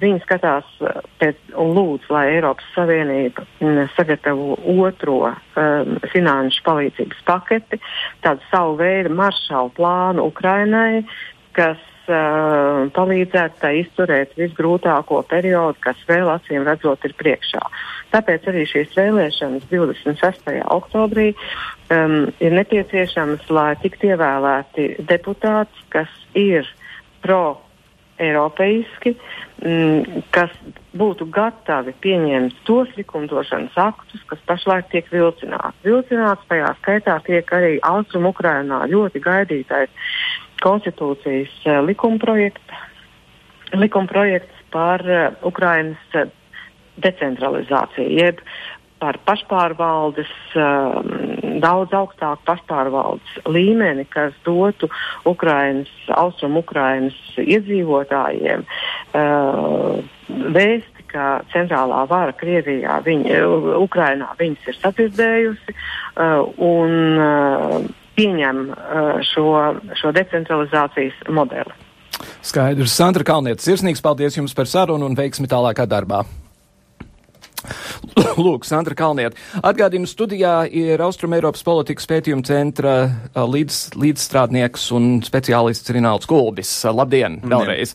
[0.00, 3.46] viņi skatās e, pēc, un lūdz, lai Eiropas Savienība
[3.96, 7.80] sagatavo otro um, finanšu palīdzības paketi,
[8.24, 11.06] tādu savu veidu maršalu plānu Ukrainai,
[11.56, 17.62] kas uh, palīdzētu tai izturēt visgrūtāko periodu, kas vēl acīm redzot ir priekšā.
[18.14, 20.52] Tāpēc arī šīs vēlēšanas 26.
[20.76, 26.68] oktobrī um, ir nepieciešamas, lai tiktu ievēlēti deputāti, kas ir
[27.22, 27.60] pro
[28.20, 29.14] eiropeiski,
[29.64, 30.52] mm, kas
[30.96, 35.86] būtu gatavi pieņemt tos likumdošanas aktus, kas pašlaik tiek vilcināti.
[35.86, 39.92] Vilcināts tajā skaitā tiek arī Austrum Ukrainā ļoti gaidītais
[40.64, 42.82] konstitūcijas uh, likumprojekts,
[43.76, 46.28] likumprojekts par uh, Ukrainas uh,
[47.00, 48.42] decentralizāciju, jeb
[49.00, 50.28] par pašpārvaldes
[51.64, 54.90] daudz augstāku pašpārvaldes līmeni, kas dotu
[55.24, 58.66] Ukrainas, Austrum Ukrainas iedzīvotājiem
[60.28, 63.40] vēsti, ka centrālā vara Krievijā, viņa,
[63.80, 65.78] Ukrainā viņas ir sadzirdējusi
[66.68, 67.88] un
[68.20, 69.46] pieņem uh, šo,
[70.00, 71.72] šo decentralizācijas modeli.
[72.44, 72.92] Skaidrs.
[72.92, 76.22] Sandra Kalnietis, sirsnīgs paldies jums par sarunu un veiksmi tālākā darbā.
[78.40, 79.36] Lūk, Sandra Kalniet.
[79.60, 82.94] Atgādinu, studijā ir Austrum Eiropas politikas pētījuma centra
[83.36, 86.72] līdz, līdzstrādnieks un speciālists Rināls Kulbis.
[86.88, 87.94] Labdien, vēlreiz.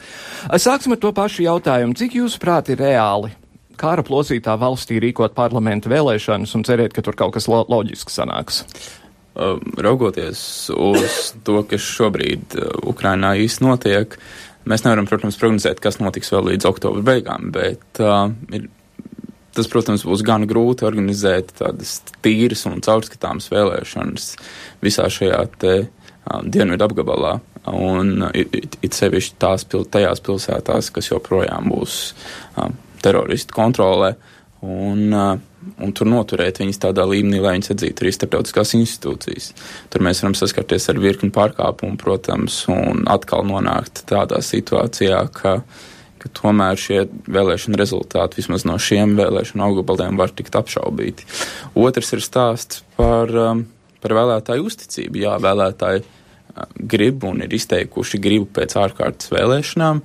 [0.62, 1.98] Sāksim ar to pašu jautājumu.
[1.98, 3.34] Cik jūsuprāt ir reāli
[3.80, 8.64] kāra plosītā valstī rīkot parlamentu vēlēšanas un cerēt, ka tur kaut kas lo loģiski sanāks?
[9.36, 10.40] Uh, raugoties
[10.72, 14.14] uz to, kas šobrīd uh, Ukrainā īsti notiek,
[14.64, 18.70] mēs nevaram, protams, prognozēt, kas notiks vēl līdz oktobra beigām, bet uh, ir
[19.56, 24.30] tas, protams, būs gan grūti organizēt tādas tīras un caurskatāmas vēlēšanas
[24.84, 27.36] visā šajā te um, dienvidu apgabalā.
[27.76, 32.00] Un it, it, it sevišķi tās pil, tajās pilsētās, kas joprojām būs
[32.62, 34.14] um, teroristu kontrolē.
[34.64, 35.36] Un, uh,
[35.82, 39.50] un tur noturēt viņus tādā līmenī, lai viņas atzītu arī starptautiskās institūcijas.
[39.94, 45.84] Tur mēs varam saskarties ar virkni pārkāpumu, protams, un atkal nonākt tādā situācijā, ka uh,
[46.26, 51.28] ka tomēr šie vēlēšana rezultāti vismaz no šiem vēlēšanu augubaliem var tikt apšaubīti.
[51.78, 53.66] Otrs ir stāsts par, um,
[54.02, 55.22] par vēlētāju uzticību.
[55.22, 60.02] Jā, vēlētāji uh, grib un ir izteikuši gribu pēc ārkārtas vēlēšanām.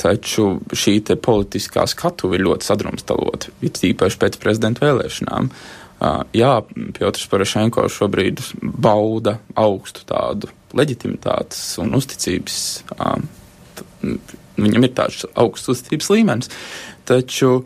[0.00, 5.50] Taču šī politiskā skatuve ir ļoti sadrumstalota, it īpaši pēc prezidenta vēlēšanām.
[6.36, 6.52] Jā,
[6.98, 12.58] Piotrs Parašenko šobrīd bauda augstu tādu leģitimitātes un uzticības
[14.56, 16.50] Viņam ir tāds augsts uzticības līmenis.
[17.08, 17.58] Taču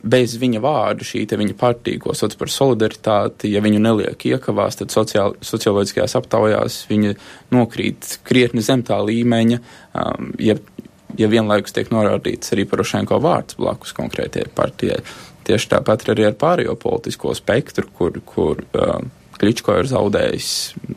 [0.00, 4.94] bez viņa vārdu šī viņa partija, ko sauc par solidaritāti, ja viņu neliek iekavās, tad
[4.94, 7.16] sociāl, socioloģiskajās aptaujās viņa
[7.52, 10.56] nokrīt krietni zem tā līmeņa, um, ja,
[11.18, 15.00] ja vienlaikus tiek norādīts arī Porošenko vārds blakus konkrētajai partijai.
[15.48, 19.00] Tieši tāpat arī ar pārējo politisko spektru, kur, kur uh,
[19.40, 20.50] Kličko ir zaudējis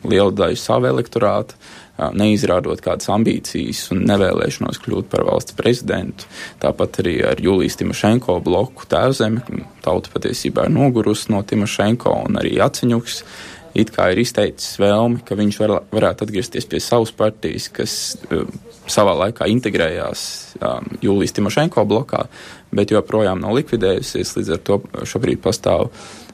[0.03, 1.55] lielu daļu savu elektorātu.
[1.55, 6.27] Uh, neizrādot kādas ambīcijas un nevēlēšanos kļūt par valsts prezidentu.
[6.61, 9.43] Tāpat arī ar Julijas Timošenko bloku tēvzemi.
[9.85, 13.21] Tauta patiesībā ir nogurusi no Timošenko un arī Atseņuks.
[13.73, 17.95] It kā ir izteicis vēlmi, ka viņš var, varētu atgriezties pie savas partijas, kas
[18.29, 18.43] uh,
[18.85, 20.25] savā laikā integrējās
[20.59, 22.27] um, Jūlijas Timošenko blokā,
[22.75, 24.35] bet joprojām nav likvidējusies.
[24.37, 25.89] Līdz ar to šobrīd pastāv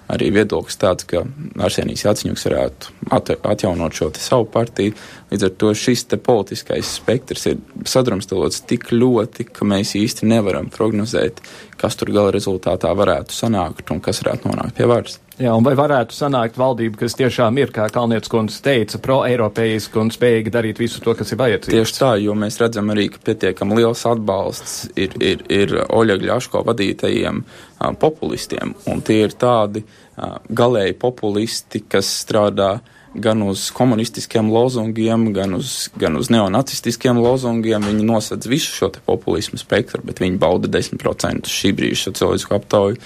[0.10, 1.21] arī viedoklis tāds, ka
[1.62, 4.95] Arsenijs Jāciņuks varētu atjaunot šo savu partiju.
[5.30, 11.43] Līdz ar to šis politiskais spektrs ir sadrumstalots tik ļoti, ka mēs īsti nevaram prognozēt,
[11.78, 15.19] kas tur gala rezultātā varētu sanākt un kas varētu nonākt pie varas.
[15.39, 20.10] Jā, un vai varētu sanākt valdība, kas tiešām ir, kā Kalnietis kundze teica, pro-eiropeiska un
[20.12, 21.71] spējīga darīt visu to, kas ir vajadzīgs?
[21.71, 26.65] Tieši tā, jo mēs redzam arī, ka pietiekam liels atbalsts ir, ir, ir Oļa Gļaško
[26.67, 32.73] vadītajiem uh, populistiem, un tie ir tādi uh, galēji populisti, kas strādā
[33.15, 37.88] gan uz komunistiskiem lozungiem, gan uz, gan uz neonacistiskiem lozungiem.
[37.88, 42.99] Viņi nosedz visu šo populismu spektru, bet viņi bauda 10% šī brīža socioloģisku aptauju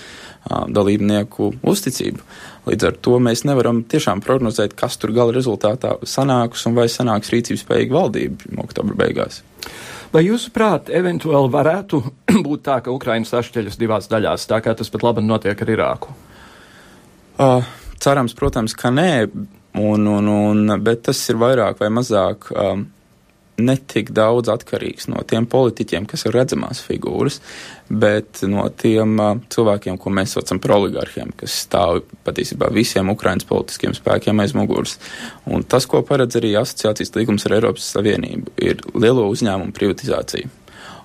[0.50, 2.26] dalībnieku uzticību.
[2.68, 7.32] Līdz ar to mēs nevaram tiešām prognozēt, kas tur gala rezultātā sanāks un vai sanāks
[7.34, 9.42] rīcības spējīga valdība oktobra beigās.
[10.14, 12.02] Vai jūsuprāt, eventuāli varētu
[12.46, 16.16] būt tā, ka Ukraina sašķeļas divās daļās, tā kā tas pat labi notiek ar Irāku?
[17.34, 17.66] Uh,
[18.04, 19.14] cerams, protams, ka nē,
[19.80, 22.52] un, un, un, bet tas ir vairāk vai mazāk.
[22.54, 22.86] Um,
[23.62, 27.40] netik daudz atkarīgs no tiem politiķiem, kas ir redzamās figūras,
[27.90, 33.50] bet no tiem uh, cilvēkiem, ko mēs saucam par oligarhiem, kas stāv patiesībā visiem Ukraiņas
[33.50, 34.98] politiskiem spēkiem aiz muguras.
[35.46, 40.50] Un tas, ko paredz arī asociācijas līgums ar Eiropas Savienību, ir lielo uzņēmumu privatizācija.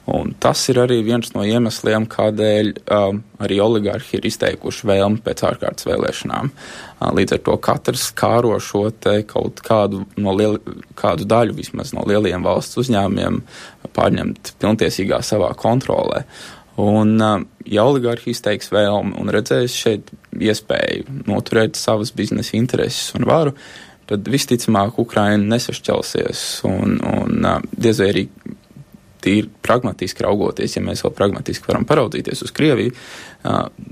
[0.09, 5.43] Un tas ir arī viens no iemesliem, kādēļ um, arī oligarhi ir izteikuši vēlmi pēc
[5.45, 6.49] ārkārtas vēlēšanām.
[6.49, 8.87] Uh, līdz ar to katrs kāro šo
[9.29, 10.57] kaut kādu, no liel,
[10.97, 13.43] kādu daļu vismaz no lieliem valsts uzņēmumiem
[13.97, 16.23] pārņemt pilntiesīgā savā kontrolē.
[16.79, 23.29] Un, uh, ja oligarhi izteiks vēlmi un redzēs šeit iespēju noturēt savas biznesa intereses un
[23.29, 23.57] varu,
[24.09, 28.29] tad visticamāk Ukraina nesašķelsies un, un uh, diez vai arī
[29.25, 32.95] tīri pragmatiski raugoties, ja mēs vēl pragmatiski varam paraudzīties uz Krieviju,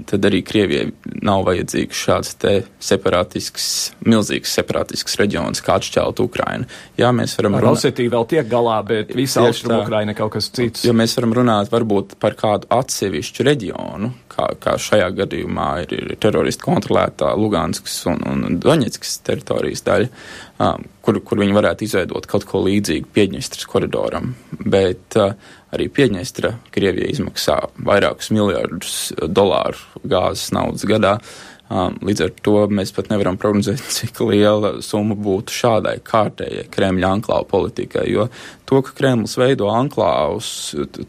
[0.07, 0.91] tad arī Krievijai
[1.25, 3.67] nav vajadzīgs šāds te separātisks,
[4.07, 6.67] milzīgs separātisks reģions, kā atšķelt Ukraina.
[6.99, 7.79] Jā, mēs varam runāt.
[7.79, 10.85] Osetija vēl tiek galā, bet visa austrumu Ukraina kaut kas cits.
[10.87, 16.17] Jo mēs varam runāt varbūt par kādu atsevišķu reģionu, kā, kā šajā gadījumā ir, ir
[16.23, 20.11] teroristi kontrolētā Luganskas un, un Doņetskas teritorijas daļa,
[20.59, 24.35] um, kur, kur viņi varētu izveidot kaut ko līdzīgu Piedņestras koridoram.
[24.59, 25.35] Bet uh,
[25.75, 31.19] arī Piedņestra Krievija izmaksā vairākus miljardus dolāru gāzes naudas gadā.
[31.67, 37.11] Um, līdz ar to mēs pat nevaram prognozēt, cik liela summa būtu šādai kārtējai Kremļa
[37.17, 38.29] anklāvu politikai, jo
[38.71, 40.49] to, ka Kremlis veido anklāvus,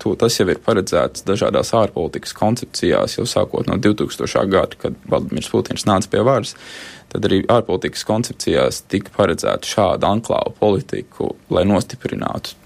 [0.02, 4.48] to, tas jau ir paredzēts dažādās ārpolitikas koncepcijās jau sākot no 2000.
[4.50, 6.56] gada, kad Valdimirs Putins nāca pie varas.
[7.08, 12.58] Tad arī ārpolitikas koncepcijās tika paredzēta šāda anklāvu politiku, lai nostiprinātu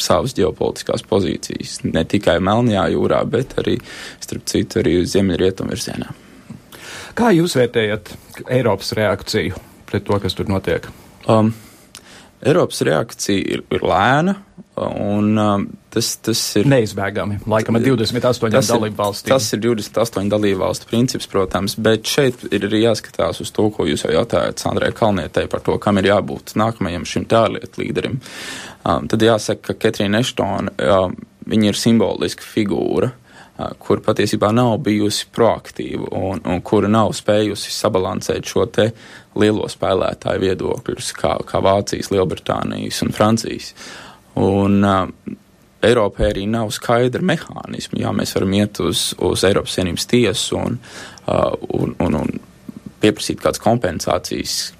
[0.00, 3.76] savas ģeopolitiskās pozīcijas ne tikai Melnajā jūrā, bet arī,
[4.22, 6.10] starp citu, arī ziemeļrietumu virzienā.
[7.14, 8.10] Kā jūs vērtējat
[8.50, 10.88] Eiropas reakciju pret to, kas tur notiek?
[11.30, 11.52] Um,
[12.44, 14.34] Eiropas reakcija ir, ir lēna,
[14.76, 15.38] un
[15.94, 16.68] tas, tas ir.
[16.70, 17.40] Neizbēgami.
[17.50, 19.30] Laikam ar 28 dalību valstīm.
[19.30, 23.86] Tas ir 28 dalību valstu princips, protams, bet šeit ir arī jāskatās uz to, ko
[23.88, 28.18] jūs jau jautājat Sandrai Kalnietei par to, kam ir jābūt nākamajam šim tārlietu līderim.
[28.84, 31.14] Um, tad jāsaka, ka Ketrīna Eštona, um,
[31.54, 33.12] ir simboliska figūra
[33.78, 38.88] kur patiesībā nav bijusi proaktīva un, un kura nav spējusi sabalansēt šo te
[39.38, 43.70] lielo spēlētāju viedokļus, kā, kā Vācijas, Lielbritānijas un Francijas.
[44.40, 45.08] Un uh,
[45.84, 48.00] Eiropai arī nav skaidra mehānisma.
[48.00, 50.78] Jā, mēs varam iet uz, uz Eiropas Savienības tiesu un,
[51.28, 52.32] uh, un, un, un
[53.02, 54.72] pieprasīt kādas kompensācijas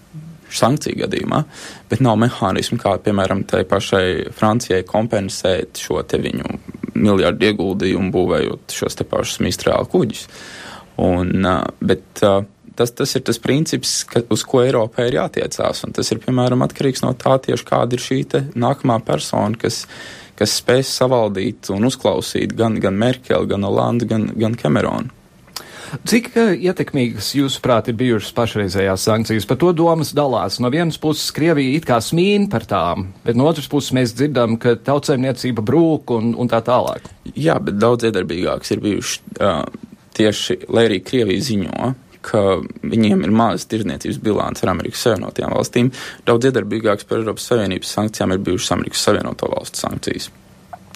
[0.55, 1.43] sankciju gadījumā,
[1.91, 6.59] bet nav mehānismu, kā piemēram tai pašai Francijai kompensēt šo viņu
[6.95, 10.29] miljardu ieguldījumu būvējot šos te pašus mistrālu kuģus.
[11.03, 11.49] Un,
[11.83, 12.23] bet
[12.79, 16.65] tas, tas ir tas princips, ka, uz ko Eiropai ir jātiecās, un tas ir, piemēram,
[16.67, 18.21] atkarīgs no tā tieši kāda ir šī
[18.59, 19.85] nākamā persona, kas,
[20.39, 25.13] kas spēs savaldīt un uzklausīt gan, gan Merkeli, gan Olandu, gan, gan Kameronu.
[26.09, 26.33] Cik
[26.65, 29.47] ietekmīgas, jūsuprāt, ir bijušas pašreizējās sankcijas?
[29.47, 30.57] Par to domas dalās.
[30.63, 34.57] No vienas puses, Krievija it kā smīn par tām, bet no otras puses mēs dzirdam,
[34.59, 37.07] ka tautsēmniecība brūk un, un tā tālāk.
[37.39, 39.61] Jā, bet daudz iedarbīgāks ir bijuši uh,
[40.19, 41.93] tieši, lai arī Krievija ziņo,
[42.25, 42.43] ka
[42.83, 45.91] viņiem ir maza tirdzniecības bilants ar Amerikas Savienotajām valstīm.
[46.29, 50.31] Daudz iedarbīgāks par Eiropas Savienības sankcijām ir bijušas Amerikas Savienoto valstu sankcijas.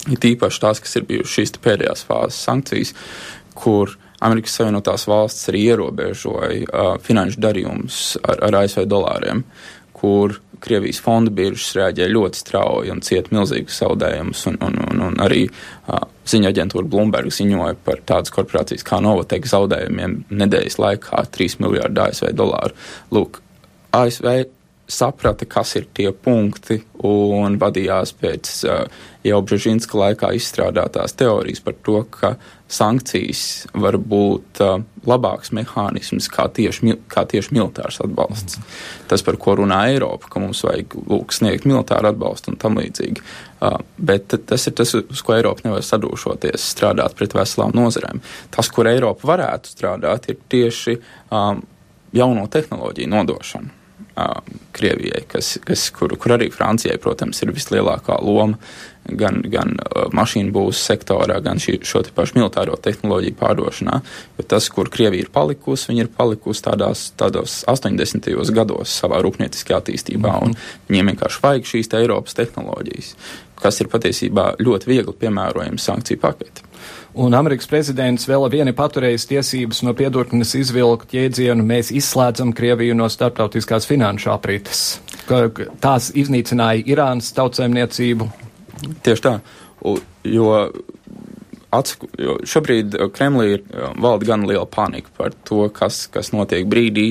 [0.09, 2.93] Ir tīpaši tās, kas ir bijušas šīs pēdējās fāzes sankcijas,
[3.59, 9.43] kur Amerikas Savienotās valsts arī ierobežoja uh, finanšu darījumus ar, ar ASV dolāriem,
[9.95, 14.45] kur Krievijas fonda biržas reaģēja ļoti strauji un cieta milzīgus zaudējumus.
[14.51, 19.47] Un, un, un, un arī uh, ziņa aģentūra Bloomberg ziņoja par tādas korporācijas kā Novatek
[19.49, 22.77] zaudējumiem nedēļas laikā- 3 miljārdu ASV dolāru.
[23.15, 23.41] Lūk,
[23.95, 24.45] ASV
[24.89, 31.75] saprata, kas ir tie punkti un vadījās pēc uh, jau Brzezinska laikā izstrādātās teorijas par
[31.85, 32.33] to, ka
[32.69, 33.43] sankcijas
[33.77, 38.57] var būt uh, labāks mehānisms kā tieši, kā tieši militārs atbalsts.
[38.57, 38.75] Mm.
[39.11, 43.25] Tas, par ko runā Eiropa, ka mums vajag lūk sniegt militāru atbalstu un tam līdzīgi.
[43.59, 48.23] Uh, bet tas ir tas, uz ko Eiropa nevar sadūšoties, strādāt pret veselām nozarēm.
[48.55, 50.97] Tas, kur Eiropa varētu strādāt, ir tieši
[51.29, 51.61] um,
[52.15, 53.78] jauno tehnoloģiju nodošana
[54.75, 58.59] Krievijai, kas, kas, kur, kur arī Francijai, protams, ir vislielākā loma
[59.17, 59.75] gan, gan
[60.15, 63.99] mašīnu būvniecības sektorā, gan šī, šo pašu militāro tehnoloģiju pārdošanā.
[64.37, 68.29] Jo tas, kur Krievija ir palikusi, viņi ir palikusi tādās, tādos 80.
[68.55, 70.55] gados savā rūpnieciskajā attīstībā, un
[70.89, 73.13] viņiem vienkārši vajag šīs te Eiropas tehnoloģijas,
[73.59, 76.67] kas ir patiesībā ļoti viegli piemērojams sankciju paketi.
[77.17, 83.07] Un Amerikas prezidents vēl vieni paturējis tiesības no piedurknes izvilkt jēdzienu mēs izslēdzam Krieviju no
[83.09, 84.83] starptautiskās finanšu aprites.
[85.81, 88.29] Tās iznīcināja Irānas tautsēmniecību.
[89.05, 89.33] Tieši tā,
[90.29, 90.51] jo,
[91.73, 93.63] atsaku, jo šobrīd Kremlī ir
[93.97, 97.07] valda gan liela panika par to, kas, kas notiek brīdī,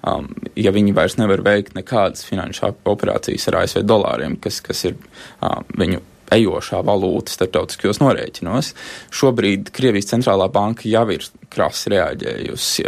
[0.00, 4.96] um, ja viņi vairs nevar veikt nekādas finanšu operācijas ar ASV dolāriem, kas, kas ir
[4.96, 6.00] um, viņu
[6.36, 8.72] ejošā valūta starptautiskajos norēķinos.
[9.14, 12.86] Šobrīd Krievijas centrālā banka jau ir krasi reaģējusi,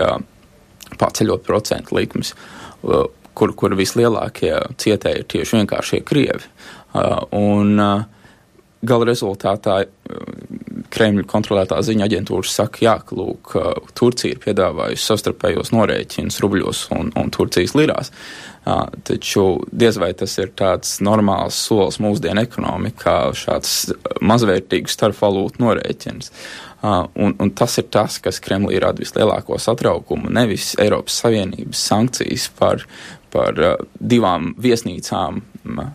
[1.01, 2.35] paceļot procentu likmes,
[2.83, 6.51] kur, kur vislielākie cietēji ir tieši vienkāršie Krievi.
[7.35, 7.81] Un,
[8.85, 9.79] Gala rezultātā
[10.95, 13.55] Kremļa kontrolētā ziņa aģentūra saka, jā, ka lūk,
[13.99, 18.13] Turcija ir piedāvājusi savstarpējos norēķinus rubļos un, un Turcijas lirās.
[18.65, 23.75] Uh, taču diez vai tas ir tāds normāls solis mūsdienu ekonomikā, šāds
[24.25, 26.31] mazvērtīgs starpvalūtu norēķins.
[26.85, 32.49] Uh, un, un tas ir tas, kas Kremlī rada vislielāko satraukumu, nevis Eiropas Savienības sankcijas
[32.57, 32.87] par,
[33.35, 35.43] par uh, divām viesnīcām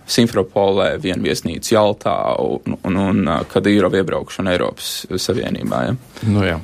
[0.09, 4.89] Simferopolē, vienu viesnīcu Jaltā un, un, un Kadīrova iebraukšanu Eiropas
[5.21, 5.81] Savienībā.
[5.85, 5.95] Ja?
[6.25, 6.55] Nu, jā.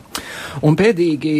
[0.65, 1.33] un pēdīgi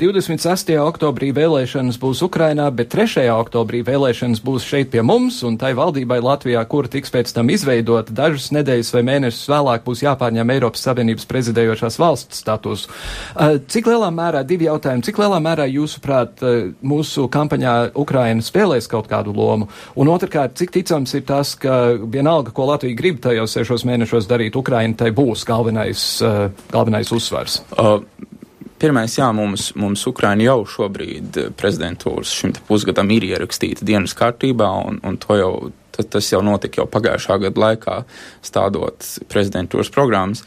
[0.00, 0.72] 26.
[0.82, 3.28] oktobrī vēlēšanas būs Ukrainā, bet 3.
[3.30, 8.14] oktobrī vēlēšanas būs šeit pie mums, un tai valdībai Latvijā, kura tiks pēc tam izveidota
[8.14, 12.88] dažas nedēļas vai mēnešus vēlāk, būs jāpārņem Eiropas Savienības prezidējošās valsts status.
[13.70, 16.42] Cik lielā mērā, divi jautājumi, cik lielā mērā jūsuprāt
[16.82, 19.70] mūsu kampaņā Ukraina spēlēs kaut kādu lomu?
[19.94, 20.74] Un otrkārt, cik
[21.04, 25.44] ticams ir tas, ka vienalga, ko Latvija grib tajos sešos mēnešos darīt, Ukraina tai būs
[25.44, 26.22] galvenais,
[26.72, 27.62] galvenais uzsvars?
[27.76, 28.00] Uh,
[28.74, 34.98] Pirmais, jā, mums, mums Ukraina jau šobrīd prezidentūras šim pusgadam ir ierakstīta dienas kārtībā, un,
[35.06, 35.52] un to jau,
[35.96, 37.96] tas jau notika jau pagājušā gada laikā,
[38.44, 40.44] stādot prezidentūras programmas,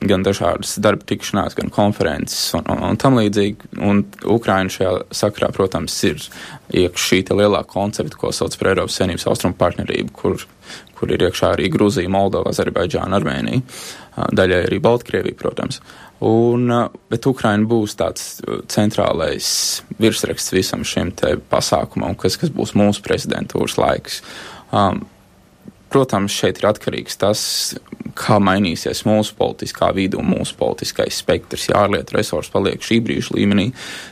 [0.00, 3.74] gan dažādas darba tikšanās, gan konferences un, un, un tam līdzīgi.
[3.84, 6.22] Un Ukraina šajā sakrā, protams, ir
[6.72, 10.46] iekš šī lielā koncepta, ko sauc par Eiropas Savienības austrumu partnerību, kur,
[10.96, 13.60] kur ir iekšā arī Gruzija, Moldova, Azerbaidžāna, Armēnija,
[14.32, 15.82] daļai arī Baltkrievija, protams.
[16.24, 16.70] Un,
[17.12, 18.38] bet Ukraina būs tāds
[18.72, 19.48] centrālais
[20.00, 21.10] virsraksts visam šim
[21.50, 24.22] pasākumam, kas, kas būs mūsu prezidentūras laiks.
[24.72, 25.02] Um,
[25.92, 27.42] protams, šeit ir atkarīgs tas,
[28.18, 31.68] kā mainīsies mūsu politiskā vide un mūsu politiskais spektrs.
[31.70, 33.68] Ja ārlietu resursi paliek šī brīža līmenī,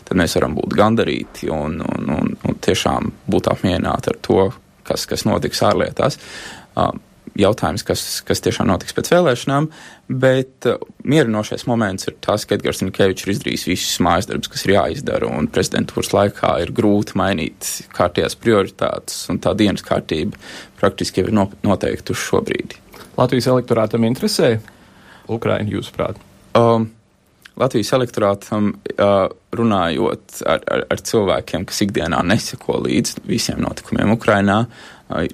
[0.07, 4.45] tad mēs varam būt gandarīti un, un, un, un tiešām būt apmierināti ar to,
[4.87, 6.21] kas, kas notiks ārlietās.
[6.77, 7.01] Um,
[7.39, 9.69] jautājums, kas, kas tiešām notiks pēc vēlēšanām,
[10.23, 14.67] bet uh, mierinošais moments ir tas, ka Edgars Nikēvičs ir izdarījis visus mājas darbus, kas
[14.67, 20.39] ir jāizdara, un prezidentūras laikā ir grūti mainīt kārtējās prioritātes, un tā dienas kārtība
[20.81, 22.81] praktiski jau ir noteikta uz šo brīdi.
[23.17, 24.57] Latvijas elektorātam interesē
[25.33, 26.21] Ukraina, jūsuprāt?
[26.59, 26.91] Um,
[27.61, 34.63] Latvijas elektorātam uh, runājot ar, ar, ar cilvēkiem, kas ikdienā neseko līdzi visiem notikumiem Ukrainā,
[34.65, 34.92] uh,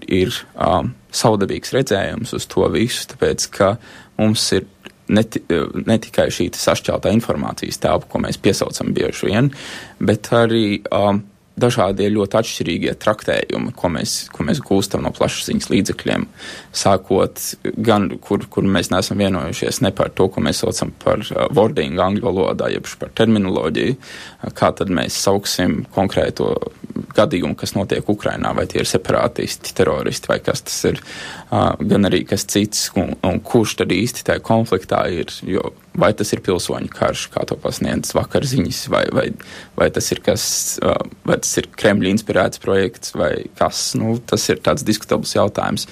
[0.08, 3.72] ir, um, saudabīgs redzējums uz to visu, tāpēc ka
[4.18, 4.66] mums ir
[5.08, 5.24] ne,
[5.86, 9.50] ne tikai šī sašķeltā informācijas telpa, ko mēs piesaucam bieži vien,
[10.00, 11.22] bet arī um,
[11.60, 16.26] dažādie ļoti atšķirīgie traktējumi, ko mēs, ko mēs gūstam no plašsaziņas līdzekļiem.
[16.76, 17.42] Sākot
[17.84, 21.98] gan, kur, kur mēs neesam vienojušies ne par to, ko mēs saucam par uh, wording
[22.02, 23.98] angļu valodā, jeb par terminoloģiju,
[24.58, 26.54] kā tad mēs sauksim konkrēto
[27.16, 31.02] gadījumu, kas notiek Ukrainā, vai tie ir separātisti, teroristi vai kas tas ir,
[31.50, 36.12] uh, gan arī kas cits, un, un kurš tad īsti tajā konfliktā ir, jo vai
[36.16, 39.26] tas ir pilsoņu karš, kā to pasniedz vakar ziņas, vai, vai,
[39.78, 40.44] vai tas ir kas,
[41.26, 45.88] vai tas ir Kremļa inspirēts projekts, vai kas, nu, tas ir tāds diskutabls jautājums.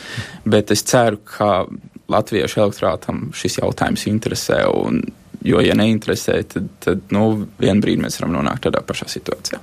[0.46, 1.66] Bet es ceru, ka
[2.12, 5.02] latviešu elektorātam šis jautājums interesē, un,
[5.46, 9.60] jo, ja neinteresē, tad, tad nu, vienā brīdī mēs varam nonākt tādā pašā situācijā.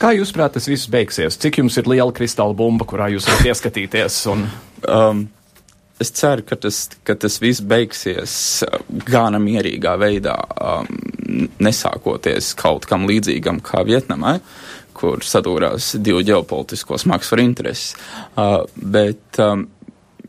[0.00, 1.38] Kā jūs prāt, tas viss beigsies?
[1.40, 4.18] Cik jums ir liela kristāla bumba, kurā jūs varat ieskatīties?
[4.32, 4.46] Un...
[4.90, 5.26] Um,
[6.00, 8.36] es ceru, ka tas, ka tas viss beigsies
[8.66, 10.88] uh, gana mierīgā veidā, um,
[11.62, 14.38] nesākoties kaut kam līdzīgam kā Vietnamai,
[14.94, 17.94] kur sadūrās divu ģeopolitisko smagsvaru intereses.
[18.34, 19.66] Uh, bet um,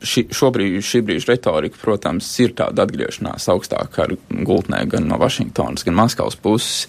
[0.02, 5.86] ši, šobrīd, šī brīža retorika, protams, ir tāda atgriešanās augstāk ar gultnē gan no Vašingtonas,
[5.86, 6.86] gan Maskavas puses.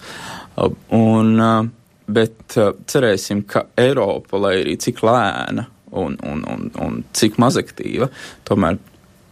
[0.57, 1.63] Uh, un, uh,
[2.07, 5.67] bet uh, cerēsim, ka Eiropa, lai arī cik lēna
[6.03, 8.11] un, un, un, un cik mazaktīva,
[8.47, 8.79] tomēr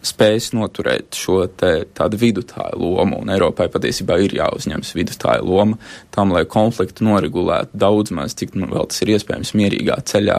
[0.06, 5.80] spējas noturēt šo te, tādu vidutāju lomu, un Eiropai patiesībā ir jāuzņemas vidutāja loma
[6.16, 10.38] tam, lai konfliktu noregulētu daudz maz, cik nu vēl tas ir iespējams mierīgā ceļā,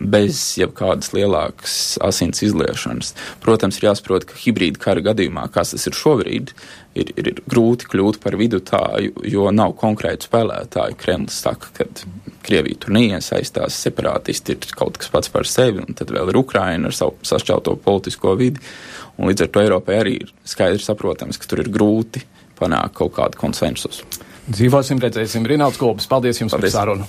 [0.00, 3.14] bez jebkādas lielākas asins izliešanas.
[3.44, 6.54] Protams, ir jāsaprot, ka hibrīda kara gadījumā, kas tas ir šobrīd,
[6.98, 10.98] ir, ir, grūti kļūt par vidutāju, jo nav konkrētu spēlētāju.
[11.00, 11.86] Kremlis saka, ka
[12.46, 16.88] Krievija tur neiesaistās, separātisti ir kaut kas pats par sevi, un tad vēl ir Ukraina
[16.88, 18.62] ar savu sašķelto politisko vidi.
[19.20, 22.24] Un līdz ar to Eiropai arī ir skaidrs saprotams, ka tur ir grūti
[22.60, 24.06] panākt kaut kādu konsensusu.
[24.50, 25.44] Dzīvosim, redzēsim.
[25.46, 26.72] Rinalds Kolbis, paldies jums paldies.
[26.72, 27.06] par sarunu.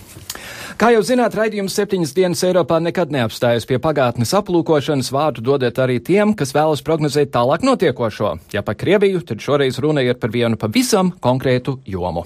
[0.81, 5.11] Kā jau zināt, raidījums septiņas dienas Eiropā nekad neapstājas pie pagātnes aplūkošanas.
[5.13, 8.31] Vārdu dodiet arī tiem, kas vēlas prognozēt tālāk notiekošo.
[8.49, 12.25] Ja par Krieviju, tad šoreiz runa ir par vienu pavisam konkrētu jomu.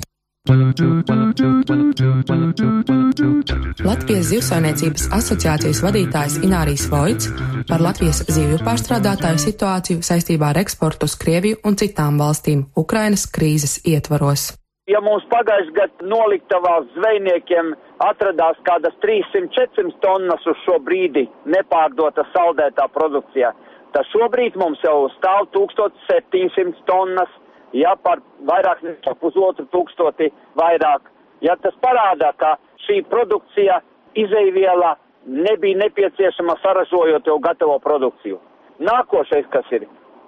[3.84, 7.34] Latvijas Zivsainiecības asociācijas vadītājs Inārijs Voits
[7.68, 13.82] par Latvijas zivju pārstrādātāju situāciju saistībā ar eksportu uz Krieviju un citām valstīm Ukrainas krīzes
[13.84, 14.54] ietvaros.
[14.88, 22.90] Ja mums pagājušajā gadā noliktavās zvejniekiem atradās kādas 300-400 tonnas uz šo brīdi nepārdota saldētā
[22.96, 23.54] produkcijā,
[23.96, 27.32] tad šobrīd mums jau stāv 1700 tonnas
[27.76, 31.10] ja par vairāk nekā pusotru tūkstoti vairāk.
[31.44, 33.82] Ja tas parādā, ka šī produkcija
[34.16, 38.40] izeiviela nebija nepieciešama saražojot jau gatavo produkciju.
[38.80, 39.88] Nākošais, kas ir,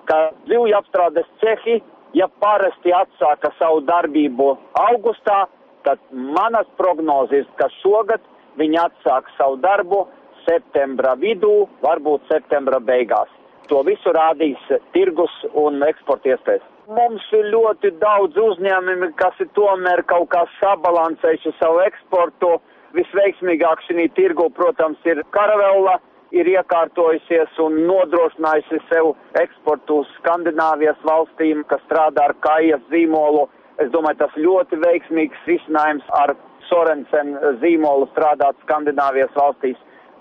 [0.09, 1.79] ka zivju apstrādes cehi,
[2.15, 4.53] ja parasti atsāka savu darbību
[4.87, 5.45] augustā,
[5.87, 8.23] tad manas prognozes, ka šogad
[8.59, 10.03] viņi atsāk savu darbu
[10.43, 13.29] septembra vidū, varbūt septembra beigās.
[13.67, 14.59] To visu rādīs
[14.95, 16.65] tirgus un eksporta iespējas.
[16.87, 22.53] Mums ir ļoti daudz uzņēmumi, kas ir tomēr kaut kā sabalansējuši savu eksportu.
[22.95, 25.97] Visveiksmīgāk šī tirgu, protams, ir karavela,
[26.31, 29.11] ir iekārtojusies un nodrošinājusi sev
[29.41, 33.49] eksportu uz Skandināvijas valstīm, kas strādā ar kājas zīmolu.
[33.83, 36.33] Es domāju, tas ļoti veiksmīgs risinājums ar
[36.67, 39.77] Sorensen zīmolu strādāt Skandināvijas valstīs.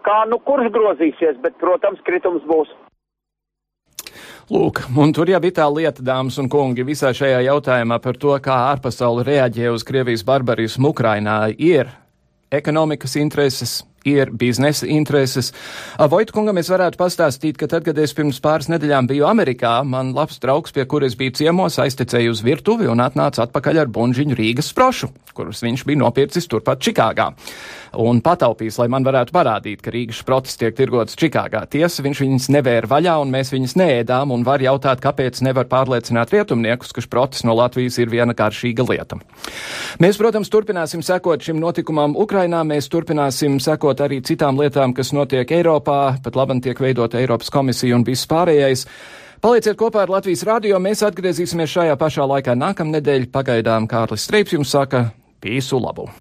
[0.07, 2.71] Kā nu kurš grozīsies, bet, protams, kritums būs.
[4.53, 8.37] Lūk, un tur jau bija tā lieta, dāmas un kungi, visā šajā jautājumā par to,
[8.39, 11.91] kā ārpasauli reaģē uz Krievijas barbarismu Ukrainā, ir
[12.55, 15.53] ekonomikas intereses, ir biznesa intereses.
[15.99, 20.41] Vojtkungam es varētu pastāstīt, ka tad, kad es pirms pāris nedēļām biju Amerikā, man labs
[20.43, 25.11] draugs, pie kuras biju ciemos, aiztecēja uz virtuvi un atnāca atpakaļ ar bunžiņu Rīgas sprošu,
[25.37, 27.33] kurus viņš bija nopircis turpat Čikāgā.
[27.97, 31.63] Un pataupījis, lai man varētu parādīt, ka Rīgas sprotas tiek tirgotas Čikāgā.
[31.71, 36.35] Tiesa, viņš viņas nevēra vaļā un mēs viņas neēdām un var jautāt, kāpēc nevar pārliecināt
[36.35, 39.21] rietumniekus, ka sprotas no Latvijas ir viena kāršīga lieta.
[40.03, 43.57] Mēs, protams, turpināsim sekot šim notikumam Ukrainā, mēs turpināsim
[43.97, 48.27] sekot arī citām lietām, kas notiek Eiropā, pat labam tiek veidota Eiropas komisija un viss
[48.29, 48.87] pārējais.
[49.41, 53.31] Palieciet kopā ar Latvijas radio, mēs atgriezīsimies šajā pašā laikā nākamnedēļ.
[53.33, 56.09] Pagaidām Kārlis Streips jums saka, pīsu labu!